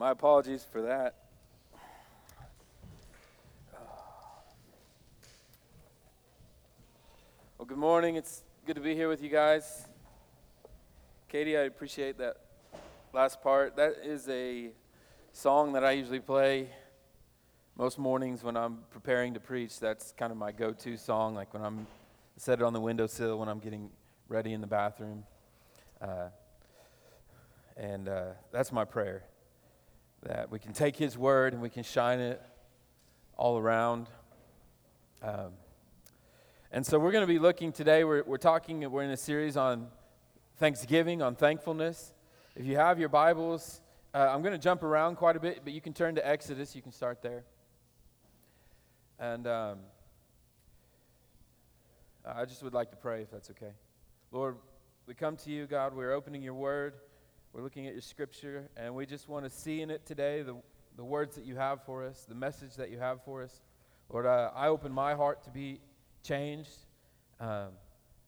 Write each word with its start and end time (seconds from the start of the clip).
My 0.00 0.12
apologies 0.12 0.64
for 0.64 0.80
that. 0.80 1.14
Well, 7.58 7.66
good 7.66 7.76
morning. 7.76 8.16
It's 8.16 8.42
good 8.64 8.76
to 8.76 8.80
be 8.80 8.94
here 8.94 9.10
with 9.10 9.22
you 9.22 9.28
guys. 9.28 9.86
Katie, 11.28 11.54
I 11.54 11.64
appreciate 11.64 12.16
that 12.16 12.38
last 13.12 13.42
part. 13.42 13.76
That 13.76 13.96
is 14.02 14.26
a 14.30 14.70
song 15.34 15.74
that 15.74 15.84
I 15.84 15.90
usually 15.90 16.18
play 16.18 16.70
most 17.76 17.98
mornings 17.98 18.42
when 18.42 18.56
I'm 18.56 18.78
preparing 18.90 19.34
to 19.34 19.40
preach. 19.40 19.78
That's 19.78 20.12
kind 20.12 20.32
of 20.32 20.38
my 20.38 20.50
go 20.50 20.72
to 20.72 20.96
song, 20.96 21.34
like 21.34 21.52
when 21.52 21.62
I'm 21.62 21.86
set 22.38 22.60
it 22.60 22.62
on 22.62 22.72
the 22.72 22.80
windowsill 22.80 23.38
when 23.38 23.50
I'm 23.50 23.58
getting 23.58 23.90
ready 24.30 24.54
in 24.54 24.62
the 24.62 24.66
bathroom. 24.66 25.24
Uh, 26.00 26.28
and 27.76 28.08
uh, 28.08 28.28
that's 28.50 28.72
my 28.72 28.86
prayer 28.86 29.24
that 30.22 30.50
we 30.50 30.58
can 30.58 30.72
take 30.72 30.96
His 30.96 31.16
word 31.16 31.52
and 31.52 31.62
we 31.62 31.70
can 31.70 31.82
shine 31.82 32.20
it 32.20 32.42
all 33.36 33.58
around. 33.58 34.08
Um, 35.22 35.52
and 36.70 36.84
so 36.84 36.98
we're 36.98 37.12
going 37.12 37.26
to 37.26 37.32
be 37.32 37.38
looking 37.38 37.72
today, 37.72 38.04
we're, 38.04 38.22
we're 38.24 38.36
talking, 38.36 38.88
we're 38.90 39.02
in 39.02 39.10
a 39.10 39.16
series 39.16 39.56
on 39.56 39.88
Thanksgiving, 40.58 41.22
on 41.22 41.34
thankfulness. 41.34 42.12
If 42.54 42.66
you 42.66 42.76
have 42.76 42.98
your 42.98 43.08
Bibles, 43.08 43.80
uh, 44.14 44.28
I'm 44.30 44.42
going 44.42 44.52
to 44.52 44.58
jump 44.58 44.82
around 44.82 45.16
quite 45.16 45.36
a 45.36 45.40
bit, 45.40 45.60
but 45.64 45.72
you 45.72 45.80
can 45.80 45.92
turn 45.92 46.14
to 46.16 46.26
Exodus. 46.26 46.76
You 46.76 46.82
can 46.82 46.92
start 46.92 47.22
there. 47.22 47.44
And 49.18 49.46
um, 49.46 49.78
I 52.26 52.44
just 52.44 52.62
would 52.62 52.74
like 52.74 52.90
to 52.90 52.96
pray, 52.96 53.22
if 53.22 53.30
that's 53.30 53.50
okay. 53.50 53.72
Lord, 54.32 54.56
we 55.06 55.14
come 55.14 55.36
to 55.38 55.50
you, 55.50 55.66
God. 55.66 55.94
We're 55.94 56.12
opening 56.12 56.42
your 56.42 56.54
word. 56.54 56.94
We're 57.52 57.62
looking 57.62 57.88
at 57.88 57.94
your 57.94 58.02
scripture, 58.02 58.70
and 58.76 58.94
we 58.94 59.06
just 59.06 59.28
want 59.28 59.44
to 59.44 59.50
see 59.50 59.82
in 59.82 59.90
it 59.90 60.06
today 60.06 60.42
the, 60.42 60.54
the 60.96 61.04
words 61.04 61.34
that 61.34 61.44
you 61.44 61.56
have 61.56 61.82
for 61.84 62.04
us, 62.04 62.24
the 62.28 62.34
message 62.34 62.76
that 62.76 62.90
you 62.90 63.00
have 63.00 63.24
for 63.24 63.42
us. 63.42 63.60
Lord, 64.08 64.24
uh, 64.24 64.52
I 64.54 64.68
open 64.68 64.92
my 64.92 65.14
heart 65.14 65.42
to 65.44 65.50
be 65.50 65.80
changed 66.22 66.86
um, 67.40 67.70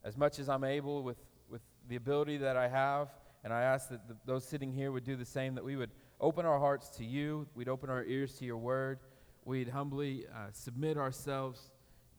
as 0.03 0.17
much 0.17 0.41
as 0.41 0.49
I'm 0.49 0.65
able 0.65 1.05
with, 1.05 1.19
with 1.49 1.63
the 1.89 1.95
ability 1.95 2.39
that 2.39 2.57
I 2.57 2.67
have. 2.67 3.11
And 3.45 3.53
I 3.53 3.63
ask 3.63 3.91
that 3.91 4.09
the, 4.09 4.17
those 4.27 4.45
sitting 4.45 4.73
here 4.73 4.91
would 4.91 5.05
do 5.05 5.15
the 5.15 5.25
same, 5.25 5.55
that 5.55 5.65
we 5.65 5.77
would 5.77 5.91
open 6.21 6.45
our 6.45 6.59
hearts 6.59 6.89
to 6.97 7.05
you, 7.05 7.47
we'd 7.55 7.69
open 7.69 7.91
our 7.91 8.03
ears 8.03 8.35
to 8.39 8.45
your 8.45 8.59
word, 8.59 8.99
we'd 9.45 9.69
humbly 9.69 10.27
uh, 10.35 10.49
submit 10.53 10.99
ourselves 10.99 11.71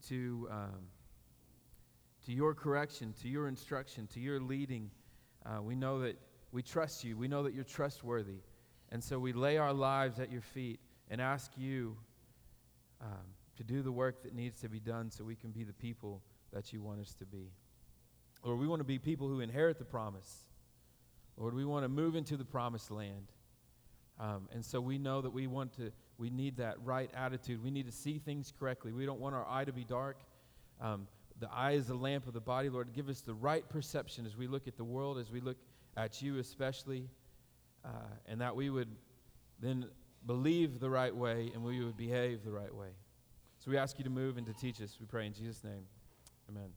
to, 0.08 0.48
um, 0.50 0.88
to 2.26 2.31
your 2.31 2.54
correction, 2.54 3.14
to 3.24 3.28
your 3.28 3.50
instruction, 3.50 4.08
to 4.14 4.22
your 4.22 4.40
leading. 4.40 4.90
Uh, 5.46 5.62
we 5.62 5.76
know 5.76 6.00
that 6.00 6.18
we 6.54 6.62
trust 6.62 7.04
you. 7.04 7.18
We 7.18 7.28
know 7.28 7.44
that 7.44 7.54
you're 7.54 7.64
trustworthy. 7.64 8.40
And 8.92 9.04
so 9.04 9.18
we 9.18 9.34
lay 9.34 9.58
our 9.58 9.73
lives 9.73 10.20
at 10.20 10.32
your 10.32 10.42
feet 10.42 10.80
and 11.09 11.20
ask 11.20 11.52
you 11.58 11.98
um, 13.02 13.26
to 13.58 13.64
do 13.64 13.82
the 13.82 13.92
work 13.92 14.22
that 14.23 14.36
needs 14.36 14.62
to 14.62 14.70
be 14.70 14.80
done 14.80 15.09
so 15.09 15.24
we 15.24 15.36
can 15.36 15.50
be 15.50 15.64
the 15.64 15.74
people 15.74 16.22
that 16.54 16.72
you 16.72 16.81
want 16.81 17.02
us 17.02 17.14
to 17.16 17.26
be. 17.26 17.52
Lord, 18.44 18.59
we 18.59 18.68
want 18.68 18.81
to 18.81 18.86
be 18.86 19.00
people 19.00 19.28
who 19.28 19.40
inherit 19.40 19.80
the 19.80 19.86
promise. 19.86 20.44
Lord, 21.38 21.56
we 21.56 21.66
want 21.66 21.86
to 21.86 21.90
move 21.90 22.16
into 22.16 22.38
the 22.38 22.46
promised 22.46 22.92
land. 22.92 23.31
Um, 24.20 24.48
and 24.54 24.64
so 24.64 24.80
we 24.80 25.00
know 25.00 25.22
that 25.22 25.31
we 25.31 25.48
want 25.48 25.74
to, 25.78 25.92
we 26.20 26.30
need 26.30 26.58
that 26.58 26.78
right 26.86 27.09
attitude. 27.16 27.64
We 27.64 27.72
need 27.72 27.88
to 27.88 27.92
see 27.92 28.20
things 28.20 28.54
correctly. 28.59 28.92
We 28.92 29.08
don't 29.08 29.20
want 29.20 29.34
our 29.34 29.48
eye 29.50 29.66
to 29.66 29.74
be 29.74 29.84
dark. 29.84 30.18
Um, 30.80 31.08
the 31.40 31.50
eye 31.52 31.72
is 31.72 31.88
the 31.88 31.96
lamp 31.96 32.28
of 32.28 32.34
the 32.34 32.42
body. 32.42 32.70
Lord, 32.70 32.94
give 32.94 33.09
us 33.09 33.22
the 33.22 33.34
right 33.34 33.68
perception 33.68 34.28
as 34.28 34.38
we 34.38 34.46
look 34.46 34.68
at 34.68 34.78
the 34.78 34.84
world, 34.84 35.18
as 35.18 35.31
we 35.31 35.42
look 35.42 35.58
at 35.96 36.22
you 36.22 36.40
especially, 36.40 37.10
uh, 37.86 37.90
and 38.28 38.42
that 38.42 38.56
we 38.56 38.70
would 38.70 38.90
then 39.60 39.86
believe 40.26 40.80
the 40.80 40.90
right 40.90 41.16
way 41.16 41.52
and 41.54 41.64
we 41.64 41.84
would 41.84 41.98
behave 41.98 42.44
the 42.44 42.52
right 42.52 42.74
way. 42.74 42.90
So 43.60 43.72
we 43.72 43.78
ask 43.78 43.98
you 43.98 44.04
to 44.04 44.10
move 44.10 44.38
and 44.38 44.46
to 44.48 44.54
teach 44.54 44.82
us. 44.82 44.98
We 45.00 45.06
pray 45.06 45.26
in 45.26 45.34
Jesus' 45.34 45.64
name. 45.64 45.86
Amen. 46.50 46.70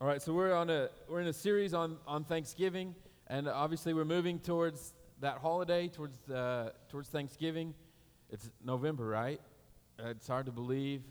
All 0.00 0.08
right, 0.08 0.20
so 0.20 0.32
we're 0.32 0.52
on 0.52 0.68
a 0.68 0.88
we're 1.08 1.20
in 1.20 1.28
a 1.28 1.32
series 1.32 1.74
on 1.74 1.96
on 2.08 2.24
Thanksgiving, 2.24 2.94
and 3.28 3.46
obviously 3.46 3.94
we're 3.94 4.04
moving 4.04 4.40
towards 4.40 4.94
that 5.20 5.38
holiday, 5.38 5.86
towards 5.86 6.28
uh, 6.28 6.70
towards 6.88 7.08
Thanksgiving. 7.08 7.72
It's 8.28 8.50
November, 8.64 9.06
right? 9.06 9.40
Uh, 10.02 10.08
it's 10.08 10.26
hard 10.26 10.46
to 10.46 10.52
believe. 10.52 11.02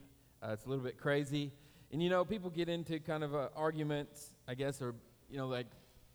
Uh, 0.44 0.50
it's 0.52 0.66
a 0.66 0.70
little 0.70 0.84
bit 0.84 0.98
crazy. 0.98 1.54
And 1.92 2.02
you 2.02 2.10
know, 2.10 2.24
people 2.24 2.50
get 2.50 2.70
into 2.70 3.00
kind 3.00 3.24
of 3.24 3.36
uh, 3.36 3.50
arguments, 3.56 4.34
I 4.48 4.56
guess, 4.56 4.82
or 4.82 4.96
you 5.30 5.38
know, 5.38 5.48
like 5.48 5.68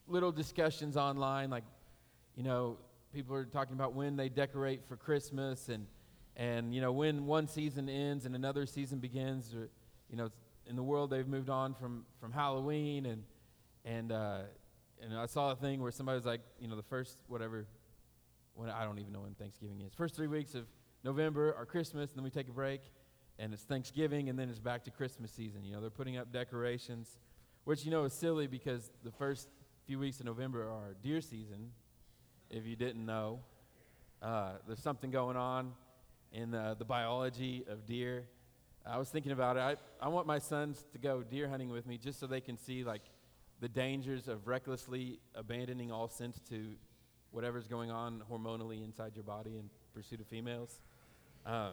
little 0.06 0.32
discussions 0.32 0.96
online, 0.96 1.50
like 1.50 1.64
you 2.34 2.42
know, 2.42 2.78
people 3.12 3.36
are 3.36 3.44
talking 3.44 3.74
about 3.74 3.92
when 3.92 4.16
they 4.16 4.30
decorate 4.30 4.86
for 4.88 4.96
Christmas 4.96 5.68
and 5.68 5.86
and 6.34 6.74
you 6.74 6.80
know 6.80 6.92
when 6.92 7.26
one 7.26 7.46
season 7.46 7.90
ends 7.90 8.24
and 8.24 8.34
another 8.34 8.64
season 8.64 9.00
begins. 9.00 9.54
Or 9.54 9.68
you 10.08 10.16
know, 10.16 10.30
in 10.66 10.76
the 10.76 10.82
world 10.82 11.10
they've 11.10 11.28
moved 11.28 11.50
on 11.50 11.74
from 11.74 12.06
from 12.20 12.32
Halloween 12.32 13.04
and 13.04 13.22
and 13.84 14.12
uh, 14.12 14.40
and 15.02 15.14
I 15.14 15.26
saw 15.26 15.50
a 15.50 15.56
thing 15.56 15.82
where 15.82 15.92
somebody 15.92 16.16
was 16.16 16.24
like, 16.24 16.40
you 16.58 16.68
know, 16.68 16.76
the 16.76 16.82
first 16.84 17.18
whatever, 17.28 17.66
when 18.54 18.70
I 18.70 18.84
don't 18.84 18.98
even 18.98 19.12
know 19.12 19.20
when 19.20 19.34
Thanksgiving 19.34 19.82
is. 19.82 19.92
First 19.92 20.16
three 20.16 20.26
weeks 20.26 20.54
of 20.54 20.64
November 21.04 21.54
are 21.54 21.66
Christmas, 21.66 22.10
and 22.10 22.18
then 22.18 22.24
we 22.24 22.30
take 22.30 22.48
a 22.48 22.52
break 22.52 22.80
and 23.38 23.52
it's 23.52 23.62
Thanksgiving, 23.62 24.28
and 24.28 24.38
then 24.38 24.48
it's 24.48 24.58
back 24.58 24.84
to 24.84 24.90
Christmas 24.90 25.30
season. 25.30 25.64
You 25.64 25.74
know, 25.74 25.80
they're 25.80 25.90
putting 25.90 26.16
up 26.16 26.32
decorations, 26.32 27.18
which, 27.64 27.84
you 27.84 27.90
know, 27.90 28.04
is 28.04 28.12
silly 28.12 28.46
because 28.46 28.90
the 29.04 29.10
first 29.10 29.48
few 29.86 29.98
weeks 29.98 30.20
of 30.20 30.26
November 30.26 30.68
are 30.68 30.94
deer 31.02 31.20
season, 31.20 31.70
if 32.50 32.66
you 32.66 32.76
didn't 32.76 33.04
know. 33.04 33.40
Uh, 34.22 34.52
there's 34.66 34.82
something 34.82 35.10
going 35.10 35.36
on 35.36 35.72
in 36.32 36.50
the, 36.50 36.74
the 36.78 36.84
biology 36.84 37.64
of 37.68 37.86
deer. 37.86 38.24
I 38.86 38.98
was 38.98 39.08
thinking 39.08 39.32
about 39.32 39.56
it. 39.56 39.60
I, 39.60 39.76
I 40.04 40.08
want 40.08 40.26
my 40.26 40.38
sons 40.38 40.84
to 40.92 40.98
go 40.98 41.22
deer 41.22 41.48
hunting 41.48 41.70
with 41.70 41.86
me 41.86 41.98
just 41.98 42.20
so 42.20 42.26
they 42.26 42.40
can 42.40 42.56
see, 42.56 42.84
like, 42.84 43.02
the 43.60 43.68
dangers 43.68 44.28
of 44.28 44.46
recklessly 44.46 45.18
abandoning 45.34 45.90
all 45.90 46.08
sense 46.08 46.40
to 46.50 46.72
whatever's 47.30 47.66
going 47.66 47.90
on 47.90 48.22
hormonally 48.30 48.84
inside 48.84 49.12
your 49.14 49.24
body 49.24 49.56
in 49.58 49.68
pursuit 49.94 50.20
of 50.20 50.26
females. 50.26 50.80
Um, 51.44 51.72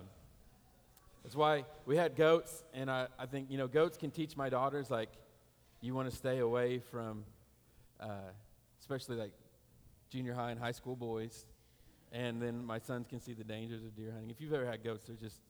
that's 1.24 1.36
why 1.36 1.66
we 1.86 1.96
had 1.96 2.16
goats, 2.16 2.64
and 2.74 2.92
I, 2.92 3.08
I 3.18 3.26
think, 3.26 3.50
you 3.50 3.58
know, 3.58 3.68
goats 3.68 3.98
can 3.98 4.12
teach 4.12 4.36
my 4.36 4.50
daughters, 4.50 4.92
like, 4.92 5.10
you 5.80 5.96
want 5.96 6.10
to 6.10 6.16
stay 6.16 6.40
away 6.40 6.80
from, 6.80 7.24
uh, 8.00 8.32
especially 8.80 9.16
like 9.16 9.32
junior 10.10 10.34
high 10.34 10.52
and 10.52 10.60
high 10.60 10.72
school 10.72 10.96
boys. 10.96 11.46
And 12.12 12.42
then 12.42 12.64
my 12.64 12.78
sons 12.78 13.08
can 13.08 13.20
see 13.20 13.34
the 13.34 13.44
dangers 13.44 13.84
of 13.84 13.96
deer 13.96 14.12
hunting. 14.12 14.30
If 14.30 14.40
you've 14.40 14.54
ever 14.54 14.66
had 14.66 14.84
goats, 14.84 15.06
they're 15.06 15.16
just, 15.16 15.42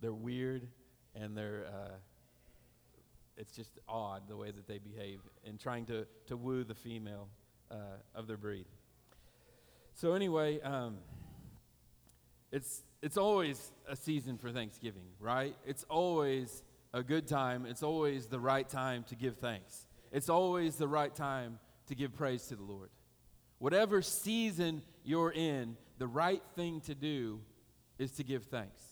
they're 0.00 0.12
weird, 0.12 0.66
and 1.14 1.36
they're, 1.36 1.66
uh, 1.68 1.94
it's 3.36 3.52
just 3.52 3.78
odd 3.88 4.22
the 4.28 4.36
way 4.36 4.50
that 4.50 4.66
they 4.66 4.78
behave 4.78 5.20
in 5.44 5.56
trying 5.56 5.86
to, 5.86 6.06
to 6.26 6.36
woo 6.36 6.64
the 6.64 6.74
female 6.74 7.28
uh, 7.70 7.74
of 8.14 8.26
their 8.26 8.36
breed. 8.36 8.66
So, 9.94 10.14
anyway, 10.14 10.60
um, 10.60 10.96
it's 12.50 12.82
it's 13.02 13.16
always 13.16 13.72
a 13.88 13.96
season 13.96 14.36
for 14.36 14.50
Thanksgiving, 14.50 15.06
right? 15.18 15.56
It's 15.64 15.84
always 15.84 16.62
a 16.92 17.02
good 17.02 17.26
time. 17.26 17.66
It's 17.66 17.82
always 17.82 18.26
the 18.26 18.40
right 18.40 18.68
time 18.68 19.04
to 19.04 19.14
give 19.14 19.36
thanks. 19.38 19.86
It's 20.12 20.28
always 20.28 20.76
the 20.76 20.88
right 20.88 21.14
time 21.14 21.58
to 21.86 21.94
give 21.94 22.14
praise 22.14 22.46
to 22.46 22.56
the 22.56 22.62
Lord. 22.62 22.90
Whatever 23.58 24.02
season 24.02 24.82
you're 25.04 25.32
in, 25.32 25.76
the 25.98 26.06
right 26.06 26.42
thing 26.56 26.80
to 26.82 26.94
do 26.94 27.40
is 27.98 28.12
to 28.12 28.24
give 28.24 28.44
thanks. 28.44 28.82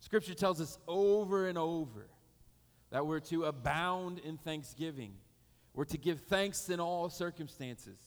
Scripture 0.00 0.34
tells 0.34 0.60
us 0.60 0.78
over 0.88 1.48
and 1.48 1.56
over 1.56 2.08
that 2.90 3.06
we're 3.06 3.20
to 3.20 3.44
abound 3.44 4.18
in 4.18 4.36
thanksgiving. 4.36 5.14
We're 5.74 5.84
to 5.86 5.98
give 5.98 6.20
thanks 6.22 6.68
in 6.68 6.80
all 6.80 7.08
circumstances. 7.08 7.98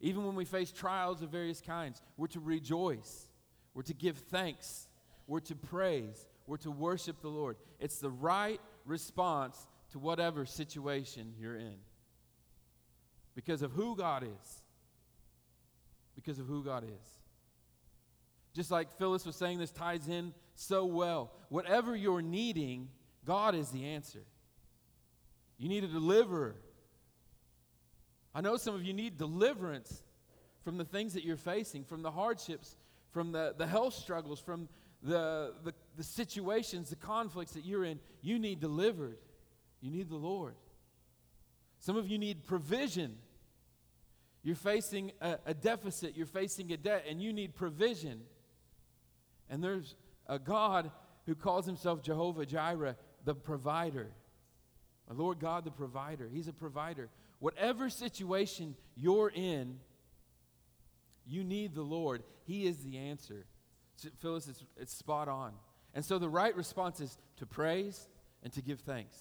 Even 0.00 0.24
when 0.24 0.34
we 0.34 0.44
face 0.44 0.72
trials 0.72 1.22
of 1.22 1.30
various 1.30 1.60
kinds, 1.60 2.00
we're 2.16 2.28
to 2.28 2.40
rejoice. 2.40 3.28
We're 3.74 3.82
to 3.82 3.94
give 3.94 4.16
thanks. 4.16 4.88
We're 5.26 5.40
to 5.40 5.54
praise. 5.54 6.26
We're 6.46 6.58
to 6.58 6.70
worship 6.70 7.20
the 7.20 7.28
Lord. 7.28 7.56
It's 7.80 7.98
the 7.98 8.10
right 8.10 8.60
response 8.84 9.66
to 9.90 9.98
whatever 9.98 10.46
situation 10.46 11.34
you're 11.38 11.56
in. 11.56 11.76
Because 13.34 13.62
of 13.62 13.72
who 13.72 13.96
God 13.96 14.22
is. 14.22 14.62
Because 16.14 16.38
of 16.38 16.46
who 16.46 16.62
God 16.62 16.84
is. 16.84 17.18
Just 18.54 18.70
like 18.70 18.96
Phyllis 18.98 19.26
was 19.26 19.34
saying, 19.34 19.58
this 19.58 19.72
ties 19.72 20.06
in 20.08 20.32
so 20.54 20.84
well. 20.84 21.32
Whatever 21.48 21.96
you're 21.96 22.22
needing, 22.22 22.88
God 23.24 23.56
is 23.56 23.70
the 23.70 23.86
answer. 23.86 24.22
You 25.58 25.68
need 25.68 25.82
a 25.82 25.88
deliverer. 25.88 26.54
I 28.34 28.40
know 28.40 28.56
some 28.56 28.74
of 28.74 28.84
you 28.84 28.92
need 28.92 29.18
deliverance 29.18 30.02
from 30.62 30.76
the 30.78 30.84
things 30.84 31.14
that 31.14 31.24
you're 31.24 31.36
facing, 31.36 31.84
from 31.84 32.02
the 32.02 32.10
hardships 32.10 32.76
from 33.14 33.30
the, 33.30 33.54
the 33.56 33.66
health 33.66 33.94
struggles, 33.94 34.40
from 34.40 34.68
the, 35.00 35.54
the, 35.62 35.72
the 35.96 36.02
situations, 36.02 36.90
the 36.90 36.96
conflicts 36.96 37.52
that 37.52 37.64
you're 37.64 37.84
in, 37.84 38.00
you 38.20 38.40
need 38.40 38.60
delivered. 38.60 39.18
You 39.80 39.90
need 39.90 40.10
the 40.10 40.16
Lord. 40.16 40.54
Some 41.78 41.96
of 41.96 42.08
you 42.08 42.18
need 42.18 42.44
provision. 42.44 43.16
You're 44.42 44.56
facing 44.56 45.12
a, 45.20 45.38
a 45.46 45.54
deficit, 45.54 46.16
you're 46.16 46.26
facing 46.26 46.72
a 46.72 46.76
debt, 46.76 47.04
and 47.08 47.22
you 47.22 47.32
need 47.32 47.54
provision. 47.54 48.22
And 49.48 49.62
there's 49.62 49.94
a 50.26 50.38
God 50.38 50.90
who 51.26 51.36
calls 51.36 51.66
himself 51.66 52.02
Jehovah 52.02 52.44
Jireh, 52.44 52.96
the 53.24 53.34
provider. 53.34 54.08
My 55.08 55.14
Lord 55.14 55.38
God, 55.38 55.64
the 55.64 55.70
provider. 55.70 56.28
He's 56.32 56.48
a 56.48 56.52
provider. 56.52 57.10
Whatever 57.38 57.90
situation 57.90 58.74
you're 58.96 59.30
in, 59.30 59.78
you 61.26 61.44
need 61.44 61.74
the 61.74 61.82
Lord. 61.82 62.22
He 62.44 62.66
is 62.66 62.78
the 62.78 62.98
answer. 62.98 63.46
So, 63.96 64.08
Phyllis, 64.20 64.48
it's, 64.48 64.64
it's 64.76 64.94
spot 64.94 65.28
on. 65.28 65.52
And 65.94 66.04
so 66.04 66.18
the 66.18 66.28
right 66.28 66.54
response 66.56 67.00
is 67.00 67.16
to 67.36 67.46
praise 67.46 68.08
and 68.42 68.52
to 68.52 68.62
give 68.62 68.80
thanks. 68.80 69.16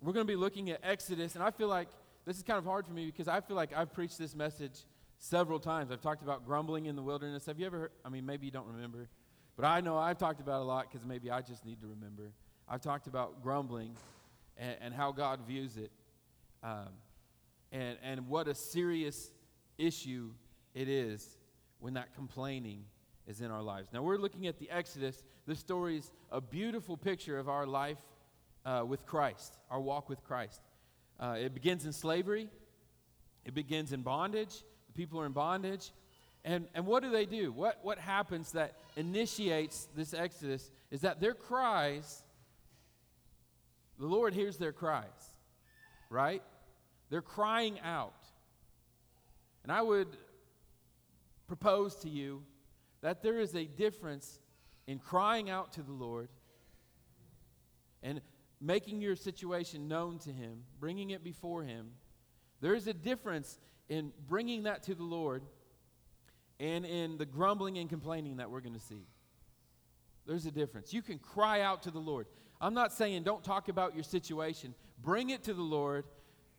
We're 0.00 0.12
going 0.12 0.26
to 0.26 0.32
be 0.32 0.36
looking 0.36 0.70
at 0.70 0.80
Exodus, 0.82 1.34
and 1.34 1.44
I 1.44 1.50
feel 1.50 1.68
like 1.68 1.88
this 2.24 2.36
is 2.36 2.42
kind 2.42 2.58
of 2.58 2.64
hard 2.64 2.86
for 2.86 2.92
me 2.92 3.06
because 3.06 3.28
I 3.28 3.40
feel 3.40 3.56
like 3.56 3.76
I've 3.76 3.92
preached 3.92 4.18
this 4.18 4.34
message 4.34 4.84
several 5.18 5.60
times. 5.60 5.90
I've 5.92 6.00
talked 6.00 6.22
about 6.22 6.44
grumbling 6.44 6.86
in 6.86 6.96
the 6.96 7.02
wilderness. 7.02 7.46
Have 7.46 7.58
you 7.58 7.66
ever 7.66 7.78
heard? 7.78 7.90
I 8.04 8.08
mean, 8.08 8.26
maybe 8.26 8.46
you 8.46 8.52
don't 8.52 8.66
remember, 8.66 9.08
but 9.56 9.64
I 9.64 9.80
know 9.80 9.98
I've 9.98 10.18
talked 10.18 10.40
about 10.40 10.60
a 10.60 10.64
lot 10.64 10.90
because 10.90 11.06
maybe 11.06 11.30
I 11.30 11.40
just 11.40 11.64
need 11.64 11.80
to 11.80 11.86
remember. 11.86 12.32
I've 12.68 12.80
talked 12.80 13.06
about 13.06 13.42
grumbling 13.42 13.94
and, 14.56 14.76
and 14.80 14.94
how 14.94 15.12
God 15.12 15.40
views 15.46 15.76
it, 15.76 15.90
um, 16.62 16.88
and, 17.70 17.96
and 18.02 18.28
what 18.28 18.48
a 18.48 18.54
serious 18.54 19.30
issue 19.78 20.30
it 20.74 20.88
is 20.88 21.36
when 21.80 21.94
that 21.94 22.14
complaining 22.14 22.84
is 23.26 23.40
in 23.40 23.50
our 23.50 23.62
lives. 23.62 23.88
Now, 23.92 24.02
we're 24.02 24.18
looking 24.18 24.46
at 24.46 24.58
the 24.58 24.70
Exodus. 24.70 25.22
This 25.46 25.58
story 25.58 25.98
is 25.98 26.10
a 26.30 26.40
beautiful 26.40 26.96
picture 26.96 27.38
of 27.38 27.48
our 27.48 27.66
life 27.66 27.98
uh, 28.64 28.84
with 28.86 29.06
Christ, 29.06 29.58
our 29.70 29.80
walk 29.80 30.08
with 30.08 30.22
Christ. 30.24 30.60
Uh, 31.20 31.36
it 31.38 31.54
begins 31.54 31.86
in 31.86 31.92
slavery, 31.92 32.48
it 33.44 33.54
begins 33.54 33.92
in 33.92 34.02
bondage. 34.02 34.62
The 34.88 34.92
people 34.94 35.20
are 35.20 35.26
in 35.26 35.32
bondage. 35.32 35.90
And, 36.44 36.66
and 36.74 36.86
what 36.86 37.02
do 37.02 37.10
they 37.10 37.24
do? 37.24 37.52
What, 37.52 37.78
what 37.82 37.98
happens 37.98 38.52
that 38.52 38.74
initiates 38.96 39.88
this 39.94 40.12
Exodus 40.12 40.70
is 40.90 41.02
that 41.02 41.20
their 41.20 41.34
cries, 41.34 42.22
the 43.98 44.06
Lord 44.06 44.34
hears 44.34 44.56
their 44.56 44.72
cries, 44.72 45.06
right? 46.10 46.42
They're 47.10 47.22
crying 47.22 47.78
out. 47.80 48.14
And 49.62 49.70
I 49.70 49.82
would 49.82 50.08
propose 51.56 51.94
to 51.96 52.08
you 52.08 52.42
that 53.02 53.22
there 53.22 53.38
is 53.38 53.54
a 53.54 53.66
difference 53.66 54.40
in 54.86 54.98
crying 54.98 55.50
out 55.50 55.70
to 55.74 55.82
the 55.82 55.92
Lord 55.92 56.30
and 58.02 58.22
making 58.58 59.02
your 59.02 59.16
situation 59.16 59.86
known 59.86 60.18
to 60.20 60.30
Him, 60.30 60.62
bringing 60.80 61.10
it 61.10 61.22
before 61.22 61.62
Him. 61.62 61.90
There 62.62 62.74
is 62.74 62.86
a 62.86 62.94
difference 62.94 63.58
in 63.90 64.12
bringing 64.26 64.62
that 64.62 64.82
to 64.84 64.94
the 64.94 65.02
Lord 65.02 65.42
and 66.58 66.86
in 66.86 67.18
the 67.18 67.26
grumbling 67.26 67.76
and 67.76 67.86
complaining 67.86 68.38
that 68.38 68.50
we're 68.50 68.62
going 68.62 68.72
to 68.72 68.80
see. 68.80 69.04
There's 70.26 70.46
a 70.46 70.50
difference. 70.50 70.94
You 70.94 71.02
can 71.02 71.18
cry 71.18 71.60
out 71.60 71.82
to 71.82 71.90
the 71.90 71.98
Lord. 71.98 72.28
I'm 72.62 72.72
not 72.72 72.94
saying 72.94 73.24
don't 73.24 73.44
talk 73.44 73.68
about 73.68 73.94
your 73.94 74.04
situation. 74.04 74.74
Bring 75.02 75.28
it 75.28 75.42
to 75.42 75.52
the 75.52 75.60
Lord. 75.60 76.06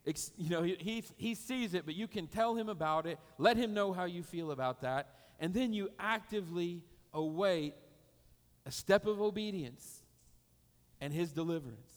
You 0.06 0.50
know, 0.50 0.64
he, 0.64 1.04
he, 1.16 1.34
sees 1.34 1.74
it, 1.74 1.86
but 1.86 1.96
you 1.96 2.08
can 2.08 2.28
tell 2.28 2.56
him 2.56 2.68
about 2.68 3.06
it. 3.06 3.20
Let 3.38 3.56
him 3.56 3.74
know 3.74 3.94
how 3.94 4.04
you 4.06 4.22
feel 4.22 4.52
about 4.52 4.82
that. 4.82 5.08
And 5.40 5.54
then 5.54 5.74
you 5.74 5.90
actively 5.98 6.84
await 7.14 7.76
a 8.66 8.72
step 8.72 9.06
of 9.06 9.22
obedience 9.22 10.02
and 11.00 11.14
his 11.14 11.32
deliverance. 11.32 11.92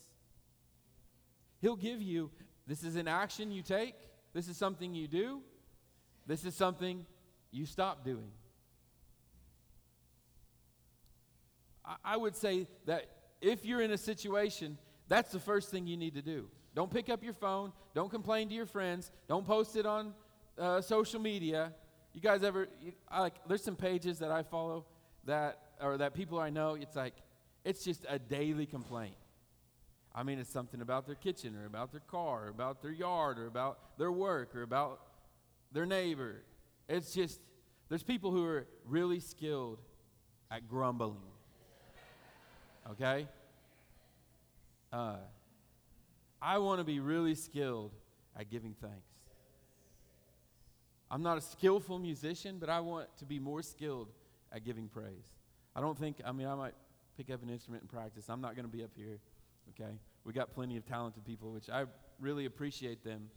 He'll 1.61 1.77
give 1.77 2.01
you 2.01 2.31
this 2.67 2.83
is 2.85 2.97
an 2.97 3.09
action 3.09 3.51
you 3.51 3.63
take, 3.63 3.95
this 4.33 4.49
is 4.49 4.57
something 4.57 4.95
you 4.95 5.09
do, 5.09 5.41
this 6.27 6.45
is 6.45 6.55
something 6.55 7.07
you 7.51 7.67
stop 7.67 8.05
doing. 8.05 8.31
I, 11.85 11.97
I 12.05 12.17
would 12.17 12.37
say 12.37 12.67
that 12.87 13.07
if 13.41 13.65
you're 13.65 13.81
in 13.81 13.93
a 13.93 13.99
situation, 13.99 14.79
that's 15.09 15.33
the 15.33 15.39
first 15.39 15.71
thing 15.71 15.87
you 15.87 15.97
need 15.97 16.15
to 16.15 16.23
do. 16.23 16.49
Don't 16.77 16.91
pick 16.91 17.09
up 17.09 17.25
your 17.25 17.33
phone. 17.33 17.73
Don't 17.95 18.11
complain 18.11 18.51
to 18.51 18.55
your 18.55 18.67
friends. 18.67 19.11
Don't 19.29 19.47
post 19.47 19.77
it 19.77 19.87
on 19.87 20.13
uh, 20.59 20.83
social 20.83 21.19
media. 21.19 21.73
You 22.13 22.21
guys 22.21 22.43
ever, 22.45 22.69
you, 22.83 22.93
I, 23.09 23.23
like, 23.23 23.35
there's 23.49 23.65
some 23.65 23.77
pages 23.77 24.19
that 24.19 24.31
I 24.31 24.43
follow 24.43 24.85
that, 25.25 25.59
or 25.81 25.97
that 25.97 26.13
people 26.13 26.39
I 26.39 26.51
know, 26.51 26.75
it's 26.75 26.95
like, 26.95 27.15
it's 27.65 27.83
just 27.83 28.05
a 28.09 28.19
daily 28.19 28.67
complaint. 28.67 29.17
I 30.15 30.23
mean, 30.23 30.39
it's 30.39 30.51
something 30.51 30.83
about 30.83 31.07
their 31.07 31.15
kitchen 31.15 31.57
or 31.57 31.65
about 31.65 31.93
their 31.93 32.01
car 32.01 32.45
or 32.45 32.49
about 32.49 32.83
their 32.83 32.93
yard 32.93 33.39
or 33.39 33.47
about 33.47 33.99
their 33.99 34.13
work 34.13 34.55
or 34.55 34.63
about 34.63 35.01
their 35.73 35.87
neighbor. 35.87 36.43
It's 36.91 37.15
just, 37.15 37.41
there's 37.89 38.03
people 38.03 38.31
who 38.31 38.45
are 38.45 38.67
really 38.85 39.21
skilled 39.21 39.79
at 40.51 40.69
grumbling. 40.69 41.17
Okay? 42.93 43.27
Uh, 44.93 45.17
I 46.47 46.59
want 46.59 46.79
to 46.79 46.85
be 46.85 47.01
really 47.01 47.35
skilled 47.35 47.93
at 48.39 48.51
giving 48.51 48.75
thanks. 48.81 49.11
I'm 51.11 51.23
not 51.23 51.39
a 51.39 51.41
skillful 51.41 51.99
musician, 51.99 52.59
but 52.59 52.69
I 52.69 52.81
want 52.81 53.09
to 53.19 53.25
be 53.25 53.39
more 53.39 53.63
skilled 53.63 54.09
at 54.53 54.65
giving 54.65 54.89
praise. 54.89 55.27
I 55.75 55.81
don't 55.81 55.99
think, 55.99 56.19
I 56.25 56.33
mean, 56.33 56.47
I 56.47 56.55
might 56.55 56.75
pick 57.17 57.31
up 57.31 57.43
an 57.43 57.51
instrument 57.51 57.83
and 57.83 57.91
practice. 57.91 58.29
I'm 58.29 58.41
not 58.41 58.55
going 58.55 58.67
to 58.67 58.71
be 58.71 58.85
up 58.85 58.91
here 58.97 59.19
okay? 59.71 59.93
We 60.25 60.33
got 60.33 60.53
plenty 60.53 60.77
of 60.77 60.87
talented 60.87 61.25
people, 61.25 61.53
which 61.53 61.69
I 61.69 61.85
really 62.21 62.47
appreciate 62.47 63.05
them 63.05 63.29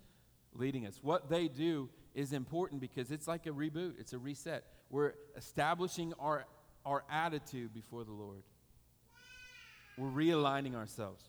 leading 0.53 0.85
us. 0.85 0.99
What 1.01 1.29
they 1.29 1.47
do 1.47 1.89
is 2.15 2.33
important 2.33 2.81
because 2.81 3.11
it's 3.11 3.27
like 3.27 3.45
a 3.45 3.51
reboot, 3.51 3.99
it's 3.99 4.13
a 4.13 4.17
reset. 4.17 4.63
We're 4.89 5.13
establishing 5.37 6.13
our, 6.19 6.45
our 6.85 7.03
attitude 7.09 7.73
before 7.73 8.03
the 8.03 8.11
Lord, 8.11 8.43
we're 9.97 10.09
realigning 10.09 10.75
ourselves. 10.75 11.25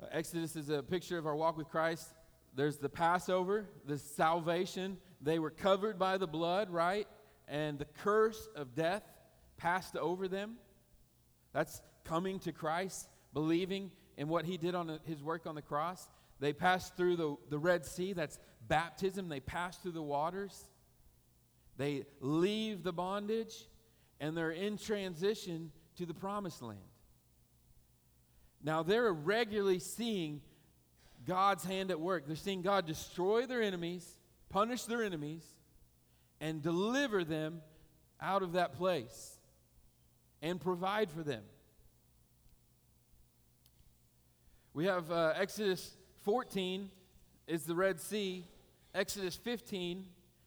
Uh, 0.00 0.06
Exodus 0.12 0.56
is 0.56 0.70
a 0.70 0.82
picture 0.82 1.18
of 1.18 1.26
our 1.26 1.36
walk 1.36 1.56
with 1.56 1.68
Christ. 1.68 2.14
There's 2.54 2.78
the 2.78 2.88
Passover, 2.88 3.68
the 3.86 3.98
salvation. 3.98 4.96
They 5.20 5.38
were 5.38 5.50
covered 5.50 5.98
by 5.98 6.16
the 6.16 6.26
blood, 6.26 6.70
right? 6.70 7.06
And 7.48 7.78
the 7.78 7.84
curse 7.84 8.48
of 8.56 8.74
death 8.74 9.02
passed 9.56 9.96
over 9.96 10.26
them. 10.28 10.56
That's 11.52 11.82
coming 12.04 12.38
to 12.40 12.52
Christ, 12.52 13.08
believing 13.34 13.90
in 14.16 14.28
what 14.28 14.44
he 14.44 14.56
did 14.56 14.74
on 14.74 15.00
his 15.04 15.22
work 15.22 15.46
on 15.46 15.54
the 15.54 15.62
cross. 15.62 16.08
They 16.38 16.52
passed 16.52 16.96
through 16.96 17.16
the, 17.16 17.36
the 17.50 17.58
Red 17.58 17.84
Sea, 17.84 18.12
that's 18.12 18.38
baptism. 18.66 19.28
They 19.28 19.40
pass 19.40 19.76
through 19.76 19.92
the 19.92 20.02
waters. 20.02 20.68
They 21.76 22.04
leave 22.20 22.82
the 22.82 22.92
bondage, 22.92 23.66
and 24.20 24.36
they're 24.36 24.50
in 24.50 24.78
transition 24.78 25.72
to 25.96 26.06
the 26.06 26.14
promised 26.14 26.62
land. 26.62 26.80
Now, 28.62 28.82
they're 28.82 29.12
regularly 29.12 29.78
seeing 29.78 30.42
God's 31.26 31.64
hand 31.64 31.90
at 31.90 32.00
work. 32.00 32.26
They're 32.26 32.36
seeing 32.36 32.62
God 32.62 32.86
destroy 32.86 33.46
their 33.46 33.62
enemies, 33.62 34.16
punish 34.48 34.84
their 34.84 35.02
enemies, 35.02 35.44
and 36.40 36.62
deliver 36.62 37.24
them 37.24 37.62
out 38.20 38.42
of 38.42 38.52
that 38.52 38.74
place 38.74 39.38
and 40.42 40.60
provide 40.60 41.10
for 41.10 41.22
them. 41.22 41.42
We 44.72 44.86
have 44.86 45.10
uh, 45.10 45.34
Exodus 45.36 45.96
14 46.24 46.90
is 47.46 47.64
the 47.64 47.74
Red 47.74 48.00
Sea. 48.00 48.46
Exodus 48.94 49.36
15, 49.36 50.04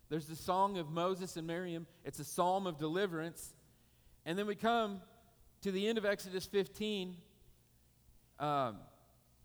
there's 0.09 0.27
the 0.27 0.35
song 0.35 0.77
of 0.77 0.89
Moses 0.89 1.37
and 1.37 1.47
Miriam. 1.47 1.87
It's 2.03 2.19
a 2.19 2.25
psalm 2.25 2.67
of 2.67 2.77
deliverance. 2.77 3.53
And 4.25 4.37
then 4.37 4.47
we 4.47 4.55
come 4.55 5.01
to 5.61 5.71
the 5.71 5.87
end 5.87 5.97
of 5.97 6.05
Exodus 6.05 6.45
15, 6.45 7.15
um, 8.43 8.75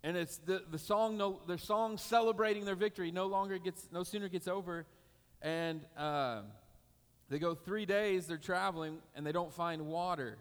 and 0.03 0.17
it's 0.17 0.39
the, 0.39 0.63
the 0.73 0.79
song, 0.79 1.17
no, 1.17 1.41
their 1.47 1.57
song 1.57 1.99
celebrating 1.99 2.65
their 2.65 2.75
victory 2.75 3.13
no 3.13 3.27
longer 3.27 3.59
gets, 3.59 3.87
no 3.93 4.03
sooner 4.03 4.29
gets 4.29 4.49
over. 4.49 4.87
And 5.41 5.83
um, 5.97 6.47
they 7.29 7.39
go 7.39 7.55
three 7.55 7.87
days, 7.87 8.27
they're 8.27 8.39
traveling, 8.39 8.99
and 9.15 9.25
they 9.25 9.31
don't 9.31 9.53
find 9.53 9.87
water. 9.87 10.39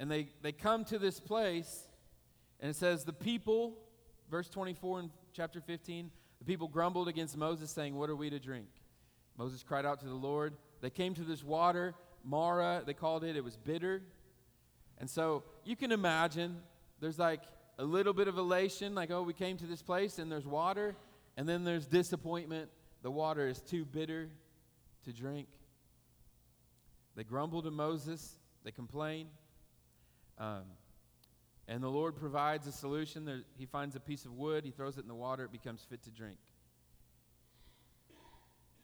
And 0.00 0.10
they, 0.10 0.28
they 0.42 0.50
come 0.50 0.84
to 0.86 0.98
this 0.98 1.20
place 1.20 1.86
and 2.58 2.68
it 2.68 2.74
says, 2.74 3.04
The 3.04 3.12
people, 3.12 3.78
verse 4.28 4.48
24 4.48 5.00
in 5.00 5.10
chapter 5.32 5.60
15, 5.60 6.10
the 6.40 6.44
people 6.44 6.66
grumbled 6.66 7.06
against 7.06 7.36
Moses, 7.36 7.70
saying, 7.70 7.94
What 7.94 8.10
are 8.10 8.16
we 8.16 8.28
to 8.30 8.40
drink? 8.40 8.66
Moses 9.36 9.62
cried 9.62 9.86
out 9.86 10.00
to 10.00 10.06
the 10.06 10.14
Lord. 10.14 10.54
They 10.80 10.90
came 10.90 11.14
to 11.14 11.22
this 11.22 11.44
water, 11.44 11.94
Marah, 12.24 12.82
they 12.84 12.94
called 12.94 13.22
it. 13.22 13.36
It 13.36 13.44
was 13.44 13.56
bitter. 13.56 14.02
And 14.98 15.08
so 15.08 15.44
you 15.64 15.76
can 15.76 15.92
imagine 15.92 16.56
there's 17.00 17.18
like 17.18 17.42
a 17.78 17.84
little 17.84 18.12
bit 18.12 18.28
of 18.28 18.38
elation, 18.38 18.94
like, 18.94 19.10
oh, 19.10 19.22
we 19.22 19.32
came 19.32 19.56
to 19.58 19.66
this 19.66 19.82
place 19.82 20.18
and 20.18 20.30
there's 20.30 20.46
water. 20.46 20.96
And 21.36 21.48
then 21.48 21.64
there's 21.64 21.86
disappointment. 21.86 22.68
The 23.02 23.10
water 23.10 23.46
is 23.46 23.60
too 23.60 23.84
bitter 23.84 24.28
to 25.04 25.12
drink. 25.12 25.48
They 27.14 27.24
grumble 27.24 27.62
to 27.62 27.70
Moses, 27.70 28.38
they 28.64 28.70
complain. 28.70 29.28
Um, 30.38 30.64
and 31.66 31.82
the 31.82 31.88
Lord 31.88 32.16
provides 32.16 32.66
a 32.66 32.72
solution. 32.72 33.24
There, 33.24 33.42
he 33.56 33.66
finds 33.66 33.94
a 33.94 34.00
piece 34.00 34.24
of 34.24 34.32
wood, 34.32 34.64
he 34.64 34.70
throws 34.70 34.98
it 34.98 35.02
in 35.02 35.08
the 35.08 35.14
water, 35.14 35.44
it 35.44 35.52
becomes 35.52 35.84
fit 35.88 36.02
to 36.04 36.10
drink. 36.10 36.38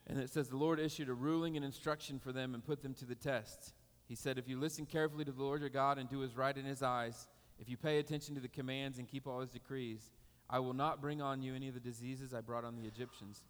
And 0.07 0.19
it 0.19 0.29
says, 0.29 0.49
The 0.49 0.57
Lord 0.57 0.79
issued 0.79 1.09
a 1.09 1.13
ruling 1.13 1.55
and 1.55 1.65
instruction 1.65 2.19
for 2.19 2.31
them 2.31 2.53
and 2.53 2.63
put 2.63 2.83
them 2.83 2.93
to 2.95 3.05
the 3.05 3.15
test. 3.15 3.73
He 4.07 4.15
said, 4.15 4.37
If 4.37 4.47
you 4.47 4.59
listen 4.59 4.85
carefully 4.85 5.25
to 5.25 5.31
the 5.31 5.43
Lord 5.43 5.61
your 5.61 5.69
God 5.69 5.97
and 5.97 6.09
do 6.09 6.23
as 6.23 6.37
right 6.37 6.55
in 6.55 6.65
his 6.65 6.83
eyes, 6.83 7.27
if 7.59 7.69
you 7.69 7.77
pay 7.77 7.99
attention 7.99 8.35
to 8.35 8.41
the 8.41 8.47
commands 8.47 8.99
and 8.99 9.07
keep 9.07 9.27
all 9.27 9.39
his 9.39 9.51
decrees, 9.51 10.11
I 10.49 10.59
will 10.59 10.73
not 10.73 11.01
bring 11.01 11.21
on 11.21 11.41
you 11.41 11.55
any 11.55 11.67
of 11.67 11.73
the 11.73 11.79
diseases 11.79 12.33
I 12.33 12.41
brought 12.41 12.65
on 12.65 12.75
the 12.75 12.87
Egyptians, 12.87 13.41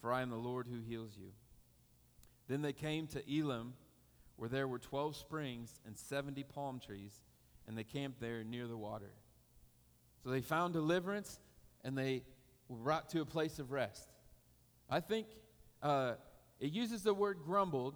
for 0.00 0.12
I 0.12 0.22
am 0.22 0.30
the 0.30 0.36
Lord 0.36 0.66
who 0.66 0.80
heals 0.80 1.12
you. 1.16 1.28
Then 2.48 2.62
they 2.62 2.72
came 2.72 3.06
to 3.08 3.22
Elim, 3.32 3.74
where 4.36 4.48
there 4.48 4.66
were 4.66 4.78
12 4.78 5.16
springs 5.16 5.80
and 5.86 5.96
70 5.96 6.42
palm 6.44 6.80
trees, 6.80 7.20
and 7.66 7.78
they 7.78 7.84
camped 7.84 8.20
there 8.20 8.42
near 8.42 8.66
the 8.66 8.76
water. 8.76 9.12
So 10.24 10.30
they 10.30 10.40
found 10.40 10.72
deliverance, 10.72 11.38
and 11.84 11.96
they 11.96 12.22
were 12.68 12.76
brought 12.78 13.08
to 13.10 13.20
a 13.20 13.26
place 13.26 13.58
of 13.58 13.70
rest. 13.70 14.08
I 14.90 15.00
think 15.00 15.26
uh, 15.82 16.14
it 16.58 16.72
uses 16.72 17.02
the 17.02 17.14
word 17.14 17.38
grumbled, 17.44 17.94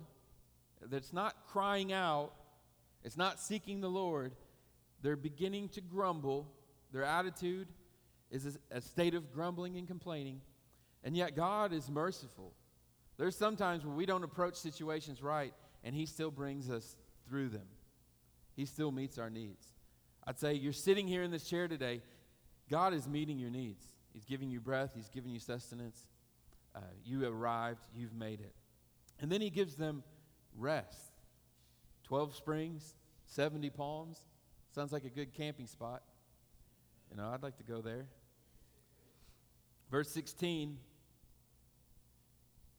that's 0.82 1.12
not 1.12 1.34
crying 1.48 1.92
out, 1.92 2.32
it's 3.02 3.16
not 3.16 3.40
seeking 3.40 3.80
the 3.80 3.90
Lord. 3.90 4.32
They're 5.02 5.16
beginning 5.16 5.68
to 5.70 5.80
grumble. 5.80 6.52
Their 6.92 7.04
attitude 7.04 7.68
is 8.30 8.58
a, 8.70 8.80
state 8.80 9.14
of 9.14 9.32
grumbling 9.32 9.76
and 9.76 9.86
complaining. 9.86 10.40
And 11.04 11.16
yet, 11.16 11.36
God 11.36 11.72
is 11.72 11.88
merciful. 11.88 12.52
There's 13.16 13.36
sometimes 13.36 13.84
when 13.84 13.96
we 13.96 14.06
don't 14.06 14.24
approach 14.24 14.56
situations 14.56 15.22
right, 15.22 15.54
and 15.84 15.94
He 15.94 16.06
still 16.06 16.30
brings 16.30 16.68
us 16.70 16.96
through 17.28 17.50
them. 17.50 17.66
He 18.54 18.66
still 18.66 18.90
meets 18.90 19.18
our 19.18 19.30
needs. 19.30 19.66
I'd 20.26 20.38
say 20.38 20.54
you're 20.54 20.72
sitting 20.72 21.06
here 21.06 21.22
in 21.22 21.30
this 21.30 21.44
chair 21.44 21.68
today, 21.68 22.02
God 22.68 22.92
is 22.92 23.06
meeting 23.06 23.38
your 23.38 23.50
needs. 23.50 23.84
He's 24.12 24.24
giving 24.24 24.50
you 24.50 24.60
breath, 24.60 24.92
He's 24.94 25.08
giving 25.08 25.30
you 25.30 25.38
sustenance. 25.38 26.06
Uh, 26.74 26.80
you 27.04 27.26
arrived, 27.26 27.86
you've 27.94 28.14
made 28.14 28.40
it. 28.40 28.54
And 29.20 29.30
then 29.30 29.40
He 29.40 29.50
gives 29.50 29.76
them 29.76 30.02
rest 30.56 31.12
12 32.04 32.34
springs, 32.34 32.94
70 33.26 33.70
palms. 33.70 34.22
Sounds 34.76 34.92
like 34.92 35.06
a 35.06 35.09
good 35.09 35.33
camping 35.33 35.66
spot. 35.66 36.02
You 37.11 37.16
know, 37.16 37.30
I'd 37.33 37.42
like 37.42 37.56
to 37.56 37.62
go 37.62 37.80
there. 37.80 38.04
Verse 39.90 40.11
16 40.11 40.76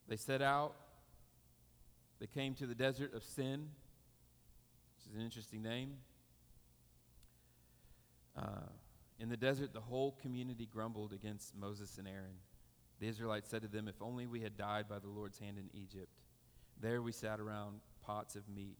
they 0.06 0.14
set 0.14 0.40
out. 0.40 0.76
They 2.20 2.28
came 2.28 2.54
to 2.54 2.66
the 2.66 2.74
desert 2.76 3.14
of 3.14 3.24
Sin, 3.24 3.68
which 4.94 5.08
is 5.08 5.16
an 5.16 5.22
interesting 5.22 5.60
name. 5.60 5.94
Uh, 8.36 8.70
in 9.18 9.28
the 9.28 9.36
desert, 9.36 9.72
the 9.72 9.80
whole 9.80 10.16
community 10.22 10.68
grumbled 10.72 11.12
against 11.12 11.56
Moses 11.56 11.98
and 11.98 12.06
Aaron. 12.06 12.38
The 13.00 13.08
Israelites 13.08 13.50
said 13.50 13.62
to 13.62 13.68
them, 13.68 13.88
If 13.88 14.00
only 14.00 14.28
we 14.28 14.40
had 14.40 14.56
died 14.56 14.88
by 14.88 15.00
the 15.00 15.08
Lord's 15.08 15.40
hand 15.40 15.58
in 15.58 15.68
Egypt. 15.74 16.12
There 16.80 17.02
we 17.02 17.10
sat 17.10 17.40
around 17.40 17.80
pots 18.06 18.36
of 18.36 18.48
meat 18.48 18.78